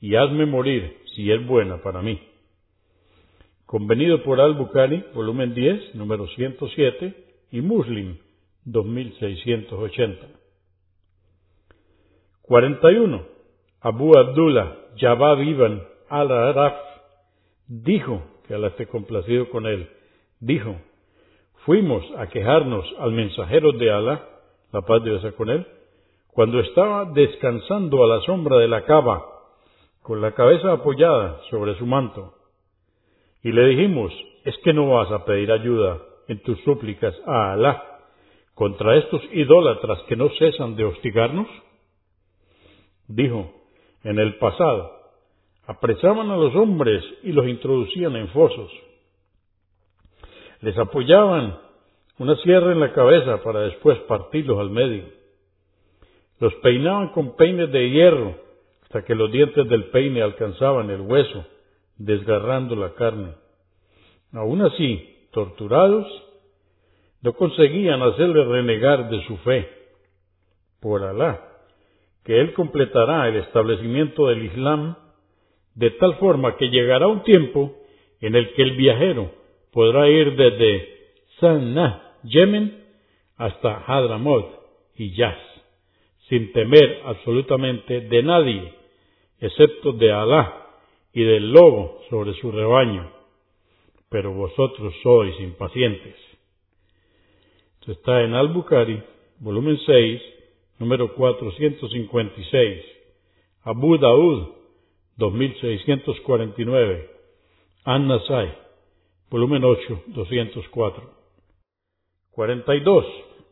y 0.01 0.15
hazme 0.15 0.47
morir 0.47 0.97
si 1.15 1.31
es 1.31 1.45
buena 1.47 1.83
para 1.83 2.03
mí. 2.03 2.21
Convenido 3.67 4.23
por 4.23 4.41
Al-Bukhari, 4.41 5.05
volumen 5.15 5.53
10, 5.55 5.95
número 5.95 6.27
107, 6.29 7.15
y 7.53 7.61
Muslim, 7.61 8.17
2680. 8.65 10.27
41. 12.43 13.38
Abu 13.81 14.17
Abdullah 14.19 14.77
Jabab 14.97 15.41
ibn 15.41 15.83
al-Araf 16.09 16.75
dijo, 17.69 18.23
que 18.47 18.55
Alá 18.55 18.69
esté 18.69 18.87
complacido 18.87 19.49
con 19.51 19.67
él, 19.67 19.89
dijo, 20.41 20.77
fuimos 21.65 22.03
a 22.17 22.29
quejarnos 22.29 22.85
al 22.99 23.13
mensajero 23.13 23.73
de 23.73 23.91
Alá, 23.91 24.25
la 24.73 24.83
paz 24.83 25.05
de 25.05 25.11
Dios 25.11 25.35
con 25.35 25.51
él, 25.51 25.67
cuando 26.33 26.61
estaba 26.61 27.05
descansando 27.07 28.03
a 28.05 28.17
la 28.17 28.21
sombra 28.23 28.57
de 28.59 28.69
la 28.69 28.85
cava, 28.85 29.25
con 30.03 30.21
la 30.23 30.33
cabeza 30.33 30.73
apoyada 30.73 31.41
sobre 31.51 31.77
su 31.77 31.85
manto. 31.85 32.35
Y 33.43 33.53
le 33.53 33.67
dijimos, 33.67 34.13
¿es 34.45 34.57
que 34.59 34.73
no 34.73 34.89
vas 34.89 35.13
a 35.13 35.25
pedir 35.25 35.53
ayuda 35.53 35.99
en 36.27 36.43
tus 36.43 36.59
súplicas 36.65 37.15
a 37.27 37.53
Alá 37.53 37.83
contra 38.55 38.97
estos 38.97 39.23
idólatras 39.33 40.01
que 40.09 40.17
no 40.17 40.31
cesan 40.31 40.75
de 40.75 40.85
hostigarnos? 40.85 41.47
Dijo, 43.07 43.58
en 44.05 44.19
el 44.19 44.37
pasado, 44.39 44.93
apresaban 45.67 46.31
a 46.31 46.37
los 46.37 46.55
hombres 46.55 47.05
y 47.23 47.33
los 47.33 47.47
introducían 47.47 48.17
en 48.17 48.29
fosos. 48.29 48.71
Les 50.61 50.77
apoyaban 50.79 51.59
una 52.19 52.37
sierra 52.37 52.73
en 52.73 52.81
la 52.81 52.93
cabeza 52.93 53.43
para 53.43 53.61
después 53.61 53.99
partirlos 54.01 54.59
al 54.59 54.71
medio. 54.71 55.05
Los 56.41 56.55
peinaban 56.57 57.09
con 57.09 57.37
peines 57.37 57.71
de 57.71 57.91
hierro 57.91 58.37
hasta 58.83 59.05
que 59.05 59.15
los 59.15 59.31
dientes 59.31 59.69
del 59.69 59.91
peine 59.91 60.23
alcanzaban 60.23 60.89
el 60.91 61.03
hueso, 61.03 61.45
desgarrando 61.97 62.75
la 62.75 62.95
carne. 62.95 63.35
Aún 64.33 64.63
así, 64.63 65.29
torturados, 65.33 66.07
no 67.21 67.33
conseguían 67.35 68.01
hacerle 68.03 68.45
renegar 68.45 69.11
de 69.11 69.27
su 69.27 69.37
fe. 69.39 69.69
Por 70.81 71.03
Alá, 71.03 71.58
que 72.29 72.39
Él 72.39 72.53
completará 72.53 73.27
el 73.27 73.37
establecimiento 73.37 74.27
del 74.27 74.45
Islam 74.45 74.97
de 75.75 75.93
tal 75.93 76.17
forma 76.17 76.59
que 76.59 76.69
llegará 76.69 77.07
un 77.07 77.23
tiempo 77.23 77.75
en 78.21 78.35
el 78.35 78.53
que 78.53 78.61
el 78.65 78.73
viajero 78.73 79.33
podrá 79.73 80.11
ir 80.11 80.37
desde 80.37 80.89
Sanaa, 81.41 82.19
Yemen, 82.25 82.85
hasta 83.39 83.79
Hadramot 83.79 84.45
y 84.95 85.17
Yaz, 85.17 85.39
sin 86.29 86.53
temer 86.53 87.01
absolutamente 87.07 88.03
de 88.03 88.23
nadie, 88.23 88.75
excepto 89.41 89.93
de 89.93 90.13
Alá 90.13 90.67
y 91.15 91.23
del 91.23 91.51
lobo 91.51 92.03
sobre 92.11 92.35
su 92.35 92.53
rebaño. 92.53 93.11
Pero 94.11 94.35
vosotros 94.35 94.93
sois 95.03 95.35
impacientes. 95.41 96.17
Esto 97.81 97.93
está 97.93 98.21
en 98.21 98.35
Al-Bukhari, 98.35 99.03
volumen 99.39 99.79
6, 99.87 100.38
número 100.79 101.15
456. 101.15 102.85
Abu 103.63 103.99
Daud, 103.99 104.49
2649. 105.17 107.11
An-Nasai, 107.85 108.55
volumen 109.31 109.65
8, 109.65 110.03
204. 110.09 111.11
42. 112.33 113.07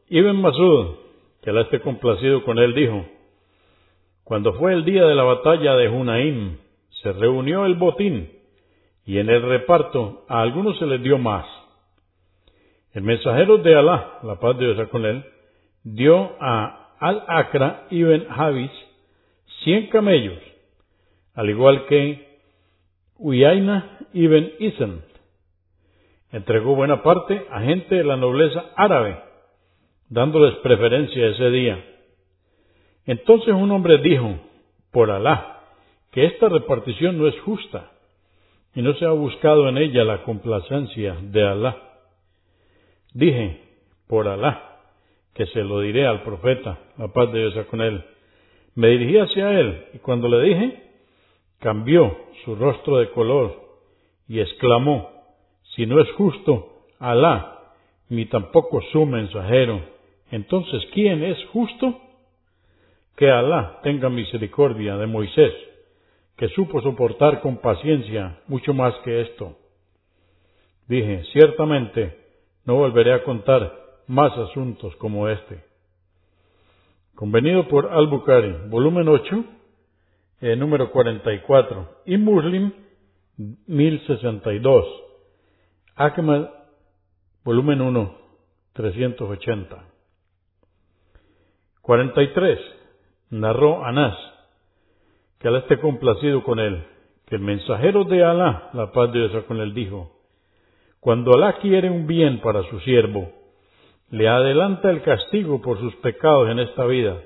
Ibn 0.08 0.40
Masud, 0.40 0.94
que 1.42 1.52
la 1.52 1.62
esté 1.62 1.80
complacido 1.80 2.44
con 2.44 2.58
él, 2.58 2.74
dijo, 2.74 3.04
cuando 4.22 4.52
fue 4.54 4.72
el 4.72 4.84
día 4.84 5.04
de 5.04 5.14
la 5.14 5.24
batalla 5.24 5.74
de 5.76 5.88
Hunaim, 5.88 6.58
se 7.02 7.12
reunió 7.12 7.66
el 7.66 7.74
botín, 7.74 8.30
y 9.04 9.18
en 9.18 9.28
el 9.30 9.42
reparto 9.42 10.24
a 10.28 10.40
algunos 10.40 10.78
se 10.78 10.86
les 10.86 11.02
dio 11.02 11.18
más. 11.18 11.46
El 12.92 13.02
mensajero 13.02 13.58
de 13.58 13.74
Alá, 13.76 14.20
la 14.22 14.40
paz 14.40 14.58
de 14.58 14.72
Dios 14.72 14.88
con 14.88 15.04
él, 15.04 15.24
dio 15.84 16.32
a 16.40 16.85
Al-Akra 16.98 17.86
ibn 17.90 18.26
Habis 18.30 18.70
cien 19.64 19.88
camellos, 19.88 20.42
al 21.34 21.50
igual 21.50 21.86
que 21.86 22.38
Uyaina 23.18 23.98
ibn 24.12 24.52
Isen. 24.58 25.02
Entregó 26.32 26.74
buena 26.74 27.02
parte 27.02 27.46
a 27.50 27.60
gente 27.60 27.94
de 27.94 28.04
la 28.04 28.16
nobleza 28.16 28.66
árabe, 28.76 29.18
dándoles 30.08 30.56
preferencia 30.56 31.28
ese 31.28 31.50
día. 31.50 31.84
Entonces 33.06 33.54
un 33.54 33.70
hombre 33.70 33.98
dijo, 33.98 34.38
por 34.90 35.10
Alá, 35.10 35.60
que 36.10 36.24
esta 36.26 36.48
repartición 36.48 37.18
no 37.18 37.28
es 37.28 37.38
justa, 37.40 37.92
y 38.74 38.82
no 38.82 38.94
se 38.94 39.06
ha 39.06 39.10
buscado 39.10 39.68
en 39.68 39.78
ella 39.78 40.04
la 40.04 40.22
complacencia 40.22 41.16
de 41.20 41.46
Alá. 41.46 41.76
Dije, 43.14 43.62
por 44.06 44.28
Alá, 44.28 44.75
que 45.36 45.46
se 45.46 45.62
lo 45.62 45.80
diré 45.80 46.06
al 46.06 46.22
profeta, 46.22 46.78
la 46.96 47.08
paz 47.08 47.30
de 47.30 47.40
Dios 47.40 47.66
con 47.66 47.82
él. 47.82 48.02
Me 48.74 48.88
dirigí 48.88 49.18
hacia 49.18 49.60
él, 49.60 49.84
y 49.92 49.98
cuando 49.98 50.28
le 50.28 50.48
dije, 50.48 50.82
cambió 51.60 52.16
su 52.44 52.56
rostro 52.56 52.98
de 52.98 53.10
color 53.10 53.54
y 54.28 54.40
exclamó, 54.40 55.10
si 55.74 55.84
no 55.84 56.00
es 56.00 56.10
justo 56.12 56.72
Alá, 56.98 57.74
ni 58.08 58.24
tampoco 58.26 58.80
su 58.92 59.04
mensajero, 59.04 59.82
entonces 60.30 60.82
¿quién 60.94 61.22
es 61.22 61.38
justo? 61.52 62.00
Que 63.16 63.30
Alá 63.30 63.80
tenga 63.82 64.08
misericordia 64.08 64.96
de 64.96 65.06
Moisés, 65.06 65.52
que 66.38 66.48
supo 66.48 66.80
soportar 66.80 67.40
con 67.40 67.58
paciencia 67.58 68.40
mucho 68.46 68.72
más 68.72 68.94
que 69.04 69.20
esto. 69.20 69.56
Dije, 70.88 71.24
ciertamente 71.32 72.16
no 72.64 72.76
volveré 72.76 73.12
a 73.12 73.22
contar 73.22 73.85
más 74.06 74.36
asuntos 74.36 74.94
como 74.96 75.28
este. 75.28 75.64
Convenido 77.14 77.66
por 77.68 77.92
Al-Bukhari, 77.92 78.68
volumen 78.68 79.08
8, 79.08 79.44
eh, 80.42 80.56
número 80.56 80.90
44, 80.90 82.02
y 82.06 82.16
Muslim 82.18 82.72
1062, 83.66 84.86
Ahmad, 85.94 86.50
volumen 87.44 87.80
1, 87.80 88.18
380. 88.74 89.84
43. 91.80 92.58
Narró 93.30 93.84
Anás, 93.84 94.16
que 95.38 95.48
Alá 95.48 95.60
esté 95.60 95.78
complacido 95.80 96.42
con 96.42 96.58
él, 96.58 96.84
que 97.26 97.36
el 97.36 97.42
mensajero 97.42 98.04
de 98.04 98.24
Alá, 98.24 98.70
la 98.72 98.92
paz 98.92 99.12
de 99.12 99.28
Dios 99.28 99.44
con 99.44 99.60
él, 99.60 99.72
dijo, 99.72 100.12
cuando 101.00 101.32
Alá 101.32 101.58
quiere 101.60 101.90
un 101.90 102.06
bien 102.06 102.40
para 102.40 102.62
su 102.64 102.80
siervo, 102.80 103.32
le 104.10 104.28
adelanta 104.28 104.90
el 104.90 105.02
castigo 105.02 105.60
por 105.60 105.78
sus 105.78 105.94
pecados 105.96 106.48
en 106.48 106.60
esta 106.60 106.84
vida. 106.84 107.20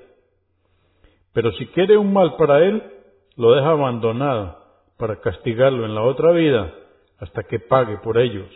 Pero 1.33 1.53
si 1.53 1.67
quiere 1.69 1.97
un 1.97 2.13
mal 2.13 2.37
para 2.37 2.65
él, 2.65 2.83
lo 3.37 3.55
deja 3.55 3.71
abandonado 3.71 4.59
para 4.97 5.21
castigarlo 5.21 5.85
en 5.85 5.95
la 5.95 6.03
otra 6.03 6.33
vida 6.33 6.73
hasta 7.19 7.43
que 7.45 7.61
pague 7.61 7.99
por 7.99 8.19
ellos. 8.19 8.49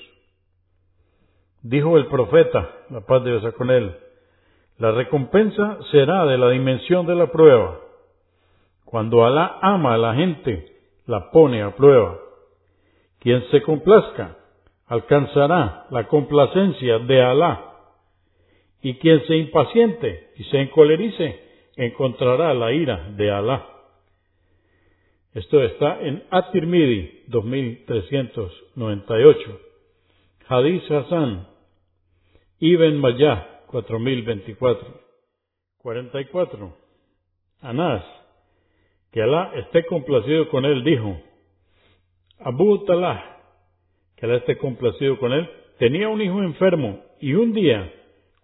Dijo 1.62 1.96
el 1.96 2.06
profeta, 2.06 2.70
la 2.90 3.00
paz 3.00 3.24
de 3.24 3.38
Dios 3.38 3.54
con 3.54 3.70
él, 3.70 3.96
la 4.78 4.90
recompensa 4.90 5.78
será 5.90 6.26
de 6.26 6.36
la 6.36 6.50
dimensión 6.50 7.06
de 7.06 7.14
la 7.14 7.28
prueba. 7.28 7.78
Cuando 8.84 9.24
Alá 9.24 9.58
ama 9.62 9.94
a 9.94 9.98
la 9.98 10.14
gente, 10.14 10.66
la 11.06 11.30
pone 11.30 11.62
a 11.62 11.74
prueba. 11.74 12.18
Quien 13.20 13.42
se 13.50 13.62
complazca 13.62 14.36
alcanzará 14.86 15.86
la 15.90 16.06
complacencia 16.08 16.98
de 16.98 17.22
Alá. 17.22 17.73
Y 18.84 18.94
quien 18.98 19.26
se 19.26 19.36
impaciente 19.36 20.30
y 20.36 20.44
se 20.44 20.60
encolerice 20.60 21.40
encontrará 21.74 22.54
la 22.54 22.72
ira 22.72 23.10
de 23.16 23.30
Alá. 23.30 23.66
Esto 25.32 25.64
está 25.64 26.00
en 26.02 26.22
At-Tirmidhi 26.30 27.24
2398. 27.28 29.60
Hadith 30.46 30.90
Hassan 30.90 31.48
Ibn 32.60 32.98
Mayah 32.98 33.62
4024. 33.68 35.00
44. 35.78 36.76
Anás, 37.62 38.04
que 39.10 39.22
Alá 39.22 39.52
esté 39.56 39.86
complacido 39.86 40.50
con 40.50 40.66
él, 40.66 40.84
dijo, 40.84 41.18
Abu 42.38 42.84
Talah, 42.84 43.40
que 44.14 44.26
Alá 44.26 44.36
esté 44.36 44.58
complacido 44.58 45.18
con 45.18 45.32
él, 45.32 45.48
tenía 45.78 46.10
un 46.10 46.20
hijo 46.20 46.42
enfermo 46.42 47.02
y 47.18 47.32
un 47.32 47.54
día, 47.54 47.90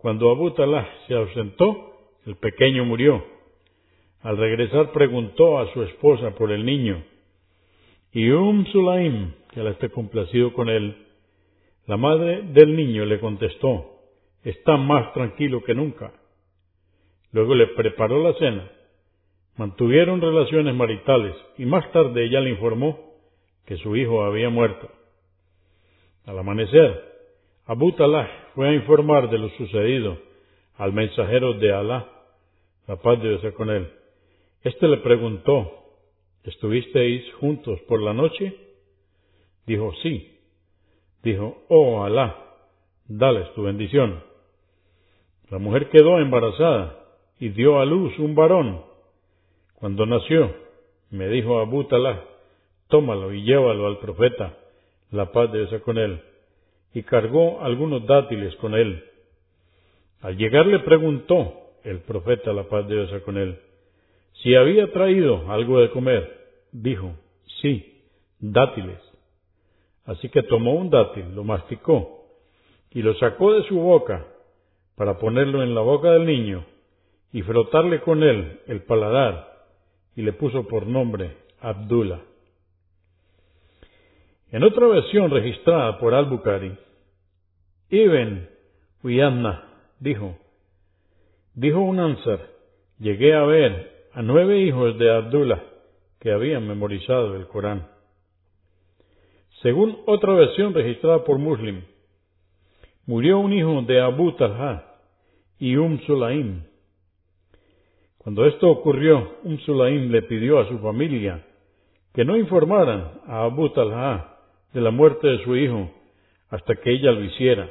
cuando 0.00 0.30
Abu 0.30 0.52
Talah 0.52 0.88
se 1.06 1.14
ausentó, 1.14 1.92
el 2.26 2.36
pequeño 2.36 2.84
murió. 2.84 3.24
Al 4.22 4.36
regresar 4.36 4.92
preguntó 4.92 5.58
a 5.58 5.72
su 5.72 5.82
esposa 5.82 6.34
por 6.34 6.52
el 6.52 6.64
niño. 6.64 7.04
Y 8.12 8.30
Um 8.30 8.66
Sulaim, 8.66 9.32
que 9.52 9.60
Alá 9.60 9.70
esté 9.70 9.90
complacido 9.90 10.52
con 10.52 10.68
él, 10.68 11.06
la 11.86 11.96
madre 11.96 12.42
del 12.42 12.76
niño 12.76 13.04
le 13.04 13.20
contestó, 13.20 14.00
está 14.42 14.76
más 14.76 15.12
tranquilo 15.12 15.62
que 15.62 15.74
nunca. 15.74 16.12
Luego 17.32 17.54
le 17.54 17.68
preparó 17.68 18.22
la 18.22 18.34
cena. 18.34 18.70
Mantuvieron 19.56 20.20
relaciones 20.20 20.74
maritales 20.74 21.34
y 21.58 21.66
más 21.66 21.90
tarde 21.92 22.24
ella 22.24 22.40
le 22.40 22.50
informó 22.50 23.14
que 23.66 23.76
su 23.76 23.94
hijo 23.96 24.24
había 24.24 24.48
muerto. 24.48 24.88
Al 26.26 26.38
amanecer, 26.38 27.09
Abu 27.70 27.92
Talah 27.92 28.28
fue 28.56 28.68
a 28.68 28.72
informar 28.72 29.30
de 29.30 29.38
lo 29.38 29.48
sucedido 29.50 30.18
al 30.76 30.92
mensajero 30.92 31.52
de 31.52 31.72
Alá, 31.72 32.04
la 32.88 32.96
paz 32.96 33.22
de 33.22 33.38
Dios 33.38 33.54
con 33.54 33.70
él. 33.70 33.88
Este 34.64 34.88
le 34.88 34.96
preguntó, 34.96 35.70
¿estuvisteis 36.42 37.32
juntos 37.34 37.78
por 37.82 38.02
la 38.02 38.12
noche? 38.12 38.56
Dijo, 39.68 39.92
sí. 40.02 40.36
Dijo, 41.22 41.62
oh 41.68 42.02
Alá, 42.02 42.36
dales 43.06 43.54
tu 43.54 43.62
bendición. 43.62 44.20
La 45.48 45.58
mujer 45.58 45.90
quedó 45.90 46.18
embarazada 46.18 46.98
y 47.38 47.50
dio 47.50 47.78
a 47.78 47.84
luz 47.84 48.18
un 48.18 48.34
varón. 48.34 48.82
Cuando 49.76 50.06
nació, 50.06 50.52
me 51.10 51.28
dijo 51.28 51.60
Abu 51.60 51.84
Talá, 51.84 52.20
tómalo 52.88 53.32
y 53.32 53.44
llévalo 53.44 53.86
al 53.86 53.98
profeta, 53.98 54.58
la 55.12 55.30
paz 55.30 55.52
de 55.52 55.66
Dios 55.66 55.82
con 55.82 55.98
él, 55.98 56.20
y 56.94 57.02
cargó 57.02 57.60
algunos 57.62 58.06
dátiles 58.06 58.54
con 58.56 58.74
él. 58.74 59.04
Al 60.20 60.36
llegar 60.36 60.66
le 60.66 60.80
preguntó 60.80 61.54
el 61.84 62.00
profeta, 62.00 62.52
la 62.52 62.64
paz 62.64 62.86
de 62.88 62.94
Dios 62.94 63.22
con 63.22 63.36
él, 63.38 63.58
si 64.42 64.54
había 64.54 64.90
traído 64.92 65.50
algo 65.50 65.80
de 65.80 65.90
comer. 65.90 66.38
Dijo, 66.72 67.14
sí, 67.60 68.02
dátiles. 68.38 68.98
Así 70.04 70.28
que 70.28 70.42
tomó 70.42 70.74
un 70.74 70.90
dátil, 70.90 71.34
lo 71.34 71.44
masticó 71.44 72.26
y 72.90 73.02
lo 73.02 73.14
sacó 73.14 73.54
de 73.54 73.62
su 73.68 73.78
boca 73.78 74.26
para 74.96 75.18
ponerlo 75.18 75.62
en 75.62 75.74
la 75.74 75.80
boca 75.80 76.10
del 76.10 76.26
niño 76.26 76.64
y 77.32 77.42
frotarle 77.42 78.00
con 78.00 78.22
él 78.22 78.60
el 78.66 78.82
paladar 78.82 79.66
y 80.16 80.22
le 80.22 80.32
puso 80.32 80.66
por 80.66 80.86
nombre 80.86 81.36
Abdullah. 81.60 82.20
En 84.52 84.64
otra 84.64 84.88
versión 84.88 85.30
registrada 85.30 85.98
por 85.98 86.12
Al-Bukhari, 86.12 86.76
Ibn 87.90 88.48
Uyanna 89.04 89.64
dijo, 90.00 90.36
dijo 91.54 91.80
un 91.80 92.00
ansar, 92.00 92.40
llegué 92.98 93.34
a 93.34 93.44
ver 93.44 94.08
a 94.12 94.22
nueve 94.22 94.60
hijos 94.60 94.98
de 94.98 95.08
Abdullah 95.08 95.62
que 96.18 96.32
habían 96.32 96.66
memorizado 96.66 97.36
el 97.36 97.46
Corán. 97.46 97.86
Según 99.62 99.98
otra 100.06 100.32
versión 100.34 100.74
registrada 100.74 101.22
por 101.22 101.38
Muslim, 101.38 101.82
murió 103.06 103.38
un 103.38 103.52
hijo 103.52 103.82
de 103.82 104.00
Abu 104.00 104.32
Talha 104.32 104.84
y 105.60 105.76
Um 105.76 106.00
Sulaim. 106.00 106.64
Cuando 108.18 108.46
esto 108.46 108.68
ocurrió, 108.68 109.36
Um 109.44 109.58
Sulaim 109.60 110.10
le 110.10 110.22
pidió 110.22 110.58
a 110.58 110.68
su 110.68 110.78
familia 110.80 111.46
que 112.12 112.24
no 112.24 112.36
informaran 112.36 113.20
a 113.26 113.44
Abu 113.44 113.70
Talha 113.70 114.29
de 114.72 114.80
la 114.80 114.90
muerte 114.90 115.26
de 115.26 115.44
su 115.44 115.56
hijo 115.56 115.90
hasta 116.48 116.76
que 116.76 116.92
ella 116.92 117.12
lo 117.12 117.24
hiciera. 117.24 117.70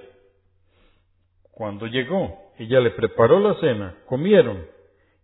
Cuando 1.51 1.87
llegó, 1.87 2.37
ella 2.57 2.79
le 2.79 2.91
preparó 2.91 3.39
la 3.39 3.55
cena, 3.55 3.97
comieron 4.05 4.65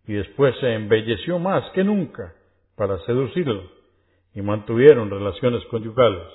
y 0.08 0.14
después 0.14 0.56
se 0.60 0.74
embelleció 0.74 1.40
más 1.40 1.70
que 1.72 1.84
nunca 1.84 2.34
para 2.76 3.00
seducirlo 3.06 3.64
y 4.34 4.42
mantuvieron 4.42 5.10
relaciones 5.10 5.64
conyugales. 5.66 6.28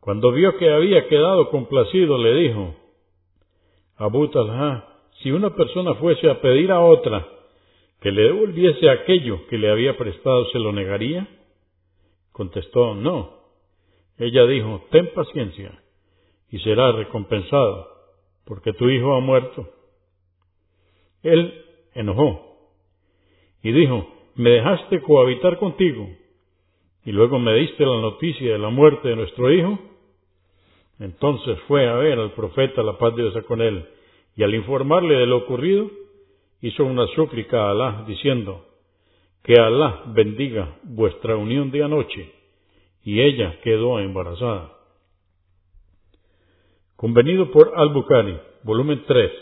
Cuando 0.00 0.32
vio 0.32 0.56
que 0.56 0.72
había 0.72 1.06
quedado 1.06 1.50
complacido, 1.50 2.18
le 2.18 2.34
dijo, 2.34 2.74
Abu 3.96 4.28
Talha, 4.28 4.84
si 5.22 5.30
una 5.30 5.54
persona 5.54 5.94
fuese 5.94 6.28
a 6.28 6.40
pedir 6.40 6.72
a 6.72 6.80
otra 6.80 7.24
que 8.00 8.10
le 8.10 8.22
devolviese 8.22 8.90
aquello 8.90 9.46
que 9.48 9.58
le 9.58 9.70
había 9.70 9.96
prestado, 9.96 10.46
¿se 10.50 10.58
lo 10.58 10.72
negaría? 10.72 11.28
Contestó, 12.32 12.94
no. 12.94 13.41
Ella 14.22 14.46
dijo, 14.46 14.82
ten 14.92 15.12
paciencia 15.14 15.82
y 16.48 16.60
será 16.60 16.92
recompensado, 16.92 17.88
porque 18.44 18.72
tu 18.72 18.88
hijo 18.88 19.16
ha 19.16 19.20
muerto. 19.20 19.68
Él 21.24 21.52
enojó 21.92 22.70
y 23.64 23.72
dijo, 23.72 24.06
me 24.36 24.50
dejaste 24.50 25.02
cohabitar 25.02 25.58
contigo 25.58 26.08
y 27.04 27.10
luego 27.10 27.40
me 27.40 27.52
diste 27.54 27.84
la 27.84 28.00
noticia 28.00 28.52
de 28.52 28.58
la 28.60 28.68
muerte 28.68 29.08
de 29.08 29.16
nuestro 29.16 29.52
hijo. 29.52 29.76
Entonces 31.00 31.58
fue 31.66 31.88
a 31.88 31.94
ver 31.94 32.20
al 32.20 32.30
profeta, 32.32 32.84
la 32.84 32.98
paz 32.98 33.16
de 33.16 33.22
Dios 33.22 33.44
con 33.46 33.60
él, 33.60 33.88
y 34.36 34.44
al 34.44 34.54
informarle 34.54 35.16
de 35.16 35.26
lo 35.26 35.38
ocurrido, 35.38 35.90
hizo 36.60 36.84
una 36.84 37.08
súplica 37.08 37.64
a 37.64 37.70
Alá, 37.72 38.04
diciendo, 38.06 38.64
que 39.42 39.54
Alá 39.54 40.04
bendiga 40.14 40.78
vuestra 40.84 41.34
unión 41.34 41.72
de 41.72 41.82
anoche, 41.82 42.41
y 43.04 43.20
ella 43.20 43.58
quedó 43.62 43.98
embarazada. 43.98 44.72
Convenido 46.96 47.50
por 47.50 47.72
Al-Bukhari, 47.76 48.38
volumen 48.62 49.02
3, 49.06 49.32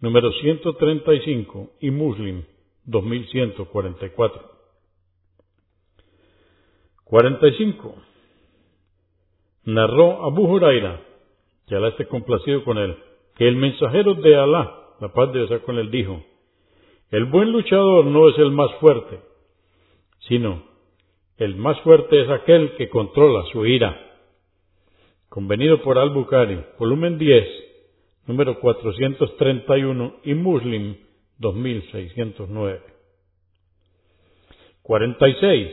número 0.00 0.30
135, 0.32 1.72
y 1.80 1.90
Muslim, 1.90 2.44
2144. 2.84 4.58
45 7.04 7.94
narró 9.64 10.24
Abu 10.24 10.46
Huraira, 10.46 11.02
que 11.66 11.74
Alá 11.74 11.88
esté 11.88 12.06
complacido 12.06 12.64
con 12.64 12.78
él, 12.78 12.96
que 13.36 13.48
el 13.48 13.56
mensajero 13.56 14.14
de 14.14 14.36
Alá, 14.36 14.74
la 15.00 15.12
paz 15.12 15.32
de 15.32 15.46
Dios 15.46 15.62
con 15.62 15.78
él, 15.78 15.90
dijo, 15.90 16.22
el 17.10 17.24
buen 17.24 17.50
luchador 17.50 18.04
no 18.04 18.28
es 18.28 18.38
el 18.38 18.50
más 18.50 18.72
fuerte, 18.80 19.20
sino 20.28 20.62
el 21.38 21.56
más 21.56 21.80
fuerte 21.80 22.22
es 22.22 22.28
aquel 22.28 22.74
que 22.76 22.88
controla 22.88 23.44
su 23.52 23.64
ira. 23.64 23.96
Convenido 25.28 25.82
por 25.82 25.98
Al-Bukhari, 25.98 26.64
volumen 26.78 27.18
10, 27.18 27.48
número 28.26 28.58
431 28.60 30.16
y 30.24 30.34
Muslim 30.34 30.96
2609. 31.38 32.80
46. 34.82 35.68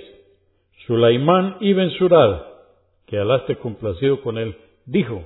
Sulaimán 0.85 1.57
ibn 1.61 1.89
Surad 1.91 2.55
que 3.07 3.17
Alá 3.19 3.37
esté 3.37 3.57
complacido 3.57 4.21
con 4.21 4.37
él, 4.37 4.57
dijo, 4.85 5.23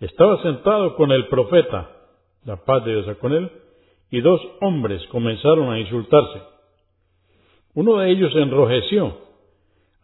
Estaba 0.00 0.42
sentado 0.42 0.96
con 0.96 1.12
el 1.12 1.28
profeta, 1.28 1.90
la 2.44 2.64
paz 2.64 2.84
de 2.84 2.92
Dios 2.92 3.16
con 3.18 3.32
él, 3.32 3.50
y 4.10 4.20
dos 4.20 4.40
hombres 4.60 5.02
comenzaron 5.08 5.72
a 5.72 5.78
insultarse. 5.78 6.42
Uno 7.74 7.98
de 7.98 8.10
ellos 8.10 8.34
enrojeció 8.36 9.18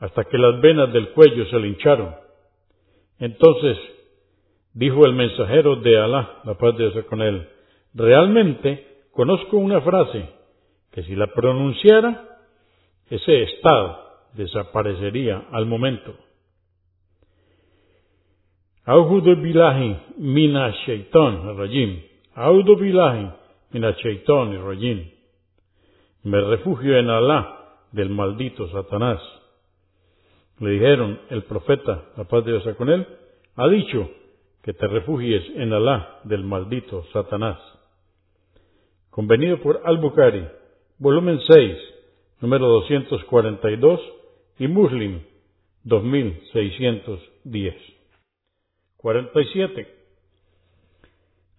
hasta 0.00 0.24
que 0.24 0.38
las 0.38 0.60
venas 0.60 0.92
del 0.92 1.10
cuello 1.10 1.46
se 1.46 1.58
le 1.58 1.68
hincharon. 1.68 2.14
Entonces 3.18 3.78
dijo 4.72 5.04
el 5.06 5.12
mensajero 5.12 5.76
de 5.76 5.98
Alá, 5.98 6.40
la 6.44 6.54
paz 6.54 6.76
de 6.76 6.90
Dios 6.90 7.04
con 7.04 7.20
él, 7.20 7.46
realmente 7.94 9.04
conozco 9.12 9.58
una 9.58 9.80
frase 9.82 10.28
que 10.90 11.02
si 11.04 11.14
la 11.14 11.28
pronunciara, 11.28 12.26
ese 13.08 13.42
estado 13.42 13.98
desaparecería 14.34 15.44
al 15.52 15.66
momento. 15.66 16.14
Audu 18.86 19.36
bilahi 19.36 19.96
mina 20.18 20.72
shaitan 20.86 21.56
rajim. 21.56 22.00
Bilahi 22.36 23.30
mina 23.72 23.92
shaitan 23.92 24.66
rajim. 24.66 25.10
Me 26.24 26.40
refugio 26.40 26.96
en 26.96 27.10
Alá 27.10 27.59
del 27.92 28.10
maldito 28.10 28.68
Satanás. 28.70 29.20
Le 30.58 30.70
dijeron, 30.70 31.20
el 31.30 31.44
profeta, 31.44 32.10
la 32.16 32.24
paz 32.24 32.44
de 32.44 32.52
Dios 32.52 32.76
con 32.76 32.90
él, 32.90 33.06
ha 33.56 33.68
dicho 33.68 34.10
que 34.62 34.74
te 34.74 34.86
refugies 34.86 35.42
en 35.56 35.72
Alá 35.72 36.20
del 36.24 36.44
maldito 36.44 37.04
Satanás. 37.12 37.58
Convenido 39.10 39.58
por 39.60 39.80
Al-Bukhari, 39.84 40.46
volumen 40.98 41.40
6, 41.48 41.76
número 42.40 42.66
242, 42.68 44.00
y 44.58 44.68
Muslim, 44.68 45.22
2610. 45.84 47.74
47. 48.98 49.88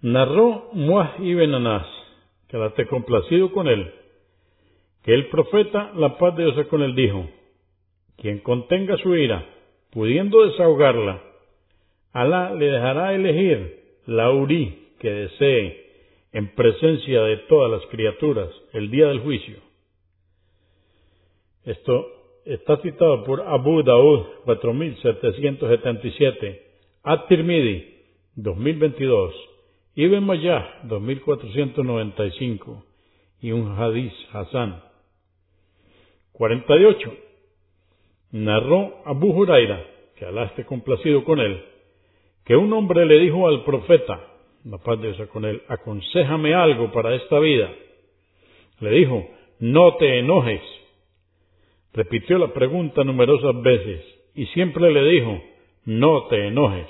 Narró 0.02 0.70
Muah 0.74 1.16
ibn 1.20 1.56
Anas, 1.56 1.88
que 2.48 2.58
la 2.58 2.70
te 2.76 2.88
complacido 2.88 3.52
con 3.52 3.68
él, 3.68 3.92
que 5.04 5.14
el 5.14 5.28
profeta, 5.28 5.92
la 5.96 6.18
paz 6.18 6.36
de 6.36 6.46
Dios 6.46 6.68
con 6.68 6.82
él, 6.82 6.96
dijo, 6.96 7.30
quien 8.18 8.40
contenga 8.40 8.98
su 8.98 9.16
ira, 9.16 9.46
pudiendo 9.92 10.46
desahogarla, 10.46 11.22
Alá 12.14 12.54
le 12.54 12.66
dejará 12.66 13.16
elegir 13.16 13.80
la 14.06 14.30
urí 14.32 14.90
que 15.00 15.10
desee 15.10 15.86
en 16.34 16.54
presencia 16.56 17.22
de 17.22 17.38
todas 17.48 17.72
las 17.72 17.90
criaturas 17.90 18.50
el 18.74 18.92
día 18.92 19.08
del 19.08 19.22
juicio. 19.22 19.56
Esto 21.64 22.06
está 22.46 22.76
citado 22.78 23.24
por 23.24 23.42
Abu 23.42 23.84
Daud 23.84 24.26
4777, 24.46 26.62
At-Tirmidhi 27.04 27.98
2022, 28.36 29.34
Ibn 29.96 30.24
Mayah 30.24 30.80
2495 30.84 32.86
y 33.42 33.52
un 33.52 33.80
hadith 33.80 34.14
Hassan. 34.34 34.91
48. 36.34 37.14
Narró 38.32 39.02
Abu 39.06 39.34
Huraira, 39.34 39.86
que 40.16 40.26
Alá 40.26 40.46
esté 40.46 40.66
complacido 40.66 41.24
con 41.24 41.40
él, 41.40 41.64
que 42.46 42.56
un 42.56 42.72
hombre 42.74 43.06
le 43.06 43.20
dijo 43.20 43.48
al 43.48 43.64
profeta, 43.64 44.20
la 44.66 44.78
paz 44.78 45.02
de 45.02 45.14
Dios 45.14 45.28
con 45.30 45.46
él, 45.46 45.64
aconsejame 45.68 46.54
algo 46.54 46.92
para 46.92 47.16
esta 47.16 47.40
vida. 47.40 47.74
Le 48.80 48.92
dijo, 48.92 49.28
no 49.60 49.96
te 49.98 50.20
enojes. 50.20 50.62
Repitió 51.94 52.38
la 52.38 52.54
pregunta 52.54 53.04
numerosas 53.04 53.60
veces 53.62 54.06
y 54.34 54.46
siempre 54.48 54.92
le 54.92 55.04
dijo, 55.04 55.42
no 55.86 56.28
te 56.28 56.48
enojes. 56.48 56.88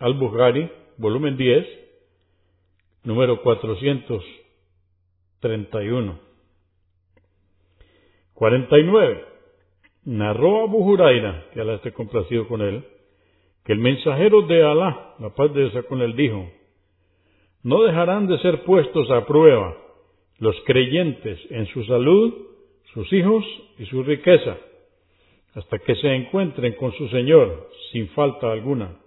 Al-Bukhari, 0.00 0.70
volumen 0.96 1.36
10, 1.36 1.66
número 3.04 3.42
431. 3.42 6.27
49. 8.38 9.24
Narró 10.04 10.62
Abu 10.62 10.78
Huraira, 10.78 11.46
que 11.52 11.60
Alá 11.60 11.74
esté 11.74 11.92
complacido 11.92 12.46
con 12.46 12.62
él, 12.62 12.84
que 13.64 13.72
el 13.72 13.80
mensajero 13.80 14.42
de 14.42 14.62
Alá, 14.62 15.16
la 15.18 15.34
paz 15.34 15.52
de 15.52 15.68
Dios 15.68 15.84
con 15.86 16.00
él, 16.00 16.14
dijo, 16.14 16.48
no 17.64 17.82
dejarán 17.82 18.28
de 18.28 18.38
ser 18.38 18.62
puestos 18.62 19.10
a 19.10 19.26
prueba 19.26 19.76
los 20.38 20.54
creyentes 20.66 21.40
en 21.50 21.66
su 21.66 21.82
salud, 21.84 22.32
sus 22.94 23.12
hijos 23.12 23.44
y 23.76 23.86
su 23.86 24.04
riqueza, 24.04 24.56
hasta 25.54 25.80
que 25.80 25.96
se 25.96 26.14
encuentren 26.14 26.74
con 26.74 26.92
su 26.92 27.08
Señor 27.08 27.68
sin 27.90 28.08
falta 28.10 28.52
alguna. 28.52 29.00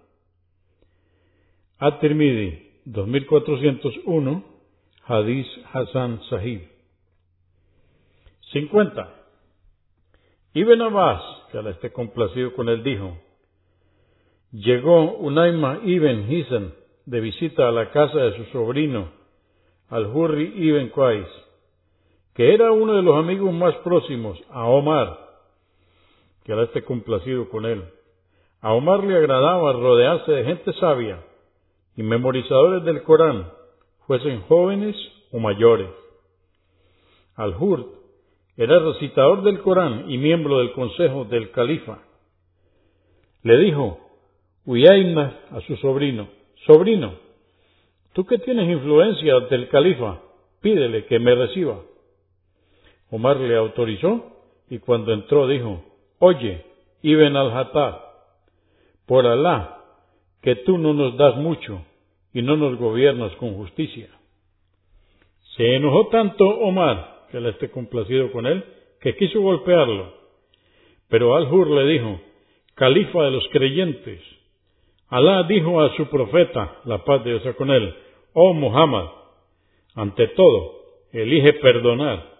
At-Tirmidhi 1.80 2.82
2401, 2.84 4.44
Hadith 5.08 5.48
Hassan 5.72 6.22
Sahib. 6.30 6.68
50. 8.52 9.21
Ibn 10.54 10.82
Abbas, 10.82 11.22
que 11.50 11.58
Alá 11.58 11.70
esté 11.70 11.94
complacido 11.94 12.54
con 12.54 12.68
él, 12.68 12.84
dijo, 12.84 13.18
llegó 14.52 15.14
Unaima 15.14 15.80
ibn 15.86 16.30
Hisan 16.30 16.74
de 17.06 17.22
visita 17.22 17.70
a 17.70 17.72
la 17.72 17.90
casa 17.92 18.18
de 18.18 18.36
su 18.36 18.44
sobrino, 18.52 19.12
Al-Hurri 19.88 20.54
ibn 20.58 20.90
Qais, 20.90 21.28
que 22.34 22.54
era 22.54 22.74
uno 22.74 22.96
de 22.96 23.02
los 23.02 23.16
amigos 23.16 23.54
más 23.54 23.76
próximos 23.78 24.38
a 24.50 24.66
Omar, 24.66 25.20
que 26.44 26.52
ahora 26.52 26.66
esté 26.66 26.84
complacido 26.84 27.50
con 27.50 27.66
él. 27.66 27.86
A 28.60 28.74
Omar 28.74 29.06
le 29.06 29.16
agradaba 29.16 29.72
rodearse 29.72 30.34
de 30.34 30.44
gente 30.44 30.74
sabia 30.74 31.24
y 31.96 32.04
memorizadores 32.04 32.84
del 32.84 33.04
Corán, 33.04 33.50
fuesen 34.06 34.42
jóvenes 34.42 34.98
o 35.32 35.40
mayores. 35.40 35.88
Al-Hurd 37.36 38.01
era 38.58 38.80
recitador 38.80 39.44
del 39.44 39.62
Corán 39.62 40.10
y 40.10 40.18
miembro 40.18 40.60
del 40.60 40.72
consejo 40.74 41.26
del 41.26 41.52
califa. 41.52 42.00
Le 43.44 43.58
dijo, 43.58 44.00
Uyaina 44.66 45.40
a 45.52 45.62
su 45.62 45.76
sobrino, 45.78 46.28
sobrino, 46.68 47.14
tú 48.14 48.26
que 48.26 48.38
tienes 48.38 48.70
influencia 48.70 49.40
del 49.50 49.70
califa, 49.70 50.22
pídele 50.62 51.06
que 51.06 51.20
me 51.20 51.34
reciba. 51.34 51.82
Omar 53.10 53.38
le 53.38 53.58
autorizó 53.58 54.32
y 54.70 54.80
cuando 54.80 55.12
entró 55.12 55.48
dijo, 55.48 55.84
oye, 56.20 56.66
Ibn 57.02 57.36
al-Hattab, 57.36 58.00
por 59.06 59.26
Alá, 59.26 59.80
que 60.42 60.56
tú 60.58 60.78
no 60.78 60.94
nos 60.94 61.18
das 61.18 61.36
mucho 61.36 61.82
y 62.34 62.42
no 62.42 62.56
nos 62.56 62.78
gobiernas 62.78 63.36
con 63.36 63.56
justicia. 63.56 64.10
Se 65.58 65.76
enojó 65.76 66.08
tanto 66.08 66.46
Omar, 66.46 67.11
que 67.32 67.40
le 67.40 67.50
esté 67.50 67.72
complacido 67.72 68.32
con 68.32 68.46
él, 68.46 68.64
que 69.00 69.16
quiso 69.16 69.42
golpearlo. 69.42 70.14
Pero 71.10 71.36
Al-Hur 71.36 71.70
le 71.70 71.92
dijo, 71.92 72.22
califa 72.76 73.24
de 73.24 73.32
los 73.32 73.48
creyentes, 73.50 74.22
Alá 75.12 75.44
dijo 75.44 75.82
a 75.82 75.94
su 75.98 76.08
profeta, 76.08 76.80
la 76.86 77.04
paz 77.04 77.24
de 77.26 77.32
Dios 77.32 77.56
con 77.58 77.70
él, 77.70 77.94
oh 78.32 78.54
Muhammad, 78.54 79.10
ante 79.94 80.30
todo, 80.30 80.86
elige 81.12 81.52
perdonar, 81.54 82.32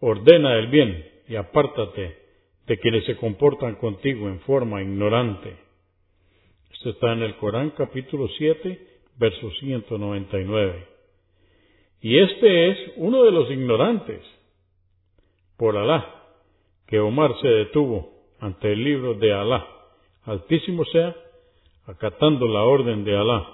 ordena 0.00 0.58
el 0.58 0.66
bien 0.66 1.08
y 1.26 1.36
apártate 1.36 2.18
de 2.66 2.78
quienes 2.78 3.06
se 3.06 3.16
comportan 3.16 3.76
contigo 3.76 4.28
en 4.28 4.40
forma 4.40 4.82
ignorante. 4.82 5.56
Esto 6.70 6.90
está 6.90 7.14
en 7.14 7.22
el 7.22 7.36
Corán 7.36 7.70
capítulo 7.70 8.28
7, 8.28 8.78
verso 9.18 9.50
199. 9.52 10.95
Y 12.06 12.20
este 12.20 12.68
es 12.68 12.78
uno 12.98 13.24
de 13.24 13.32
los 13.32 13.50
ignorantes. 13.50 14.22
Por 15.56 15.76
Alá, 15.76 16.22
que 16.86 17.00
Omar 17.00 17.34
se 17.40 17.48
detuvo 17.48 18.12
ante 18.38 18.74
el 18.74 18.84
libro 18.84 19.14
de 19.14 19.32
Alá, 19.32 19.66
altísimo 20.22 20.84
sea, 20.84 21.16
acatando 21.84 22.46
la 22.46 22.62
orden 22.62 23.02
de 23.02 23.16
Alá. 23.16 23.44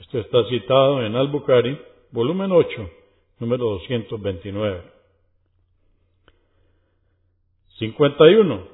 Esto 0.00 0.18
está 0.20 0.48
citado 0.48 1.04
en 1.04 1.14
Al-Bukhari, 1.14 1.78
volumen 2.10 2.52
8, 2.52 2.90
número 3.40 3.64
229. 3.66 4.84
51. 7.80 8.68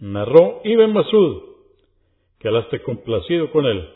Narró 0.00 0.62
Ibn 0.64 0.92
Masud, 0.92 1.42
que 2.40 2.48
Alá 2.48 2.62
esté 2.62 2.82
complacido 2.82 3.52
con 3.52 3.66
él, 3.66 3.88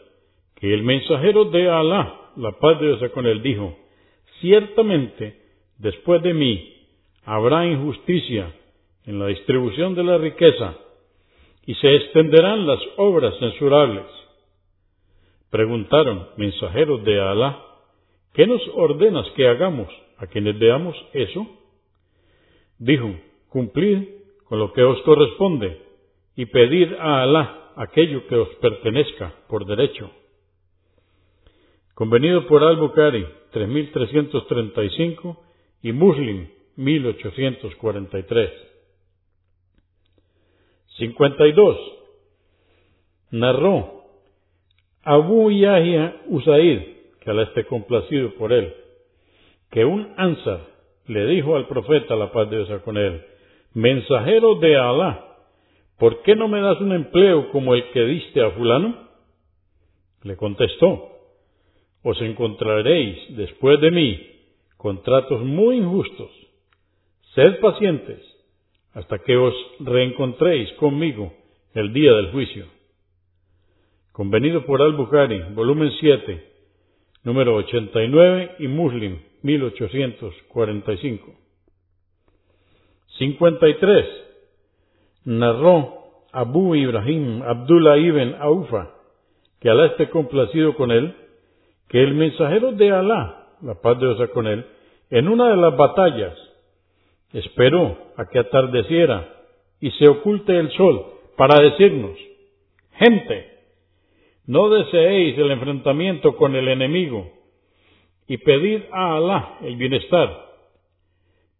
que 0.54 0.72
el 0.72 0.84
mensajero 0.84 1.46
de 1.46 1.68
Alá, 1.68 2.30
la 2.36 2.52
paz 2.52 2.78
de 2.78 2.94
Dios 2.94 3.10
con 3.10 3.26
él, 3.26 3.42
dijo, 3.42 3.76
ciertamente 4.44 5.40
después 5.78 6.22
de 6.22 6.34
mí 6.34 6.86
habrá 7.24 7.66
injusticia 7.66 8.54
en 9.06 9.18
la 9.18 9.28
distribución 9.28 9.94
de 9.94 10.04
la 10.04 10.18
riqueza 10.18 10.76
y 11.64 11.74
se 11.76 11.96
extenderán 11.96 12.66
las 12.66 12.78
obras 12.98 13.34
censurables. 13.38 14.04
Preguntaron, 15.48 16.28
mensajeros 16.36 17.02
de 17.04 17.22
Alá, 17.22 17.58
¿qué 18.34 18.46
nos 18.46 18.60
ordenas 18.74 19.26
que 19.34 19.48
hagamos 19.48 19.88
a 20.18 20.26
quienes 20.26 20.58
veamos 20.58 20.94
eso? 21.14 21.46
Dijo, 22.78 23.14
cumplid 23.48 24.08
con 24.44 24.58
lo 24.58 24.74
que 24.74 24.82
os 24.82 25.00
corresponde 25.04 25.80
y 26.36 26.44
pedir 26.44 26.98
a 27.00 27.22
Alá 27.22 27.72
aquello 27.76 28.26
que 28.26 28.36
os 28.36 28.48
pertenezca 28.56 29.32
por 29.48 29.64
derecho. 29.64 30.10
Convenido 31.94 32.46
por 32.46 32.64
Al-Bukhari, 32.64 33.24
3335 33.52 35.40
y 35.82 35.92
Muslim, 35.92 36.48
1843. 36.76 38.50
52. 40.98 41.78
Narró 43.30 44.04
Abu 45.02 45.50
Yahya 45.50 46.22
Usaid, 46.26 46.80
que 47.20 47.30
Allah 47.30 47.44
esté 47.44 47.64
complacido 47.64 48.34
por 48.34 48.52
él, 48.52 48.74
que 49.70 49.84
un 49.84 50.14
Ansar 50.16 50.66
le 51.06 51.26
dijo 51.26 51.56
al 51.56 51.66
profeta, 51.66 52.16
la 52.16 52.32
paz 52.32 52.48
de 52.50 52.64
Dios 52.64 52.82
con 52.82 52.96
él, 52.96 53.22
mensajero 53.74 54.54
de 54.56 54.76
Alá, 54.76 55.36
¿por 55.98 56.22
qué 56.22 56.34
no 56.34 56.48
me 56.48 56.60
das 56.60 56.80
un 56.80 56.92
empleo 56.92 57.50
como 57.50 57.74
el 57.74 57.90
que 57.90 58.02
diste 58.04 58.40
a 58.40 58.50
fulano? 58.52 59.08
Le 60.22 60.36
contestó, 60.36 61.13
os 62.04 62.20
encontraréis 62.20 63.18
después 63.36 63.80
de 63.80 63.90
mí 63.90 64.20
contratos 64.76 65.42
muy 65.42 65.78
injustos. 65.78 66.30
Sed 67.34 67.58
pacientes 67.60 68.20
hasta 68.92 69.18
que 69.18 69.36
os 69.36 69.54
reencontréis 69.80 70.70
conmigo 70.74 71.32
el 71.72 71.92
día 71.92 72.12
del 72.12 72.30
juicio. 72.30 72.66
Convenido 74.12 74.64
por 74.66 74.80
Al-Bukhari, 74.82 75.42
volumen 75.54 75.90
7, 75.98 76.44
número 77.24 77.56
89 77.56 78.56
y 78.60 78.68
Muslim, 78.68 79.18
1845. 79.42 81.34
53. 83.18 84.06
Narró 85.24 86.04
Abu 86.32 86.74
Ibrahim 86.74 87.42
Abdullah 87.42 87.96
ibn 87.96 88.36
Aufa, 88.38 88.90
que 89.60 89.70
Alá 89.70 89.86
esté 89.86 90.10
complacido 90.10 90.76
con 90.76 90.90
él, 90.92 91.14
que 91.88 92.02
el 92.02 92.14
mensajero 92.14 92.72
de 92.72 92.90
Alá, 92.90 93.48
la 93.62 93.74
paz 93.80 93.98
de 93.98 94.14
Dios 94.14 94.30
con 94.30 94.46
él, 94.46 94.64
en 95.10 95.28
una 95.28 95.50
de 95.50 95.56
las 95.56 95.76
batallas, 95.76 96.34
esperó 97.32 97.96
a 98.16 98.26
que 98.26 98.38
atardeciera 98.38 99.28
y 99.80 99.90
se 99.92 100.08
oculte 100.08 100.56
el 100.58 100.70
sol 100.72 101.04
para 101.36 101.60
decirnos, 101.60 102.16
gente, 102.92 103.54
no 104.46 104.68
deseéis 104.70 105.38
el 105.38 105.50
enfrentamiento 105.50 106.36
con 106.36 106.54
el 106.54 106.68
enemigo 106.68 107.30
y 108.26 108.38
pedid 108.38 108.82
a 108.92 109.16
Alá 109.16 109.58
el 109.62 109.76
bienestar. 109.76 110.44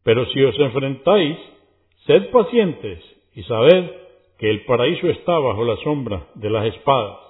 Pero 0.03 0.27
si 0.27 0.43
os 0.43 0.59
enfrentáis, 0.59 1.37
sed 2.07 2.31
pacientes 2.31 3.03
y 3.35 3.43
sabed 3.45 3.91
que 4.39 4.51
el 4.51 4.65
paraíso 4.65 5.09
está 5.09 5.39
bajo 5.39 5.65
la 5.65 5.77
sombra 5.79 6.27
de 6.35 6.51
las 6.51 6.67
espadas. 6.67 7.24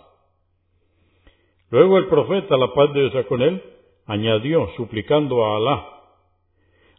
Luego 1.70 1.98
el 1.98 2.06
profeta, 2.06 2.56
la 2.56 2.72
paz 2.72 2.92
de 2.92 3.08
Dios 3.08 3.26
con 3.26 3.42
él, 3.42 3.62
añadió, 4.06 4.68
suplicando 4.76 5.44
a 5.44 5.56
Alá, 5.56 5.94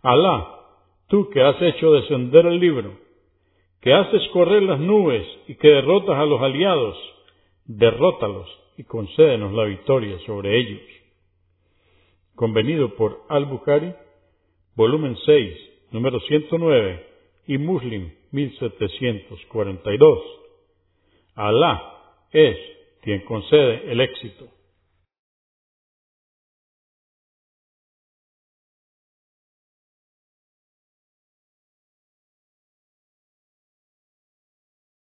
Alá, 0.01 0.47
tú 1.07 1.29
que 1.29 1.41
has 1.41 1.59
hecho 1.61 1.93
descender 1.93 2.45
el 2.45 2.59
libro, 2.59 2.93
que 3.81 3.93
haces 3.93 4.21
correr 4.33 4.63
las 4.63 4.79
nubes 4.79 5.25
y 5.47 5.55
que 5.55 5.67
derrotas 5.67 6.17
a 6.17 6.25
los 6.25 6.41
aliados, 6.41 6.95
derrótalos 7.65 8.47
y 8.77 8.83
concédenos 8.83 9.53
la 9.53 9.63
victoria 9.63 10.19
sobre 10.25 10.59
ellos. 10.59 10.81
Convenido 12.35 12.95
por 12.95 13.21
Al-Bukhari, 13.29 13.93
volumen 14.75 15.17
6, 15.25 15.57
número 15.91 16.19
109 16.19 17.05
y 17.47 17.57
Muslim 17.57 18.11
1742. 18.31 20.19
Alá 21.35 21.93
es 22.31 22.57
quien 23.01 23.21
concede 23.21 23.91
el 23.91 24.01
éxito. 24.01 24.54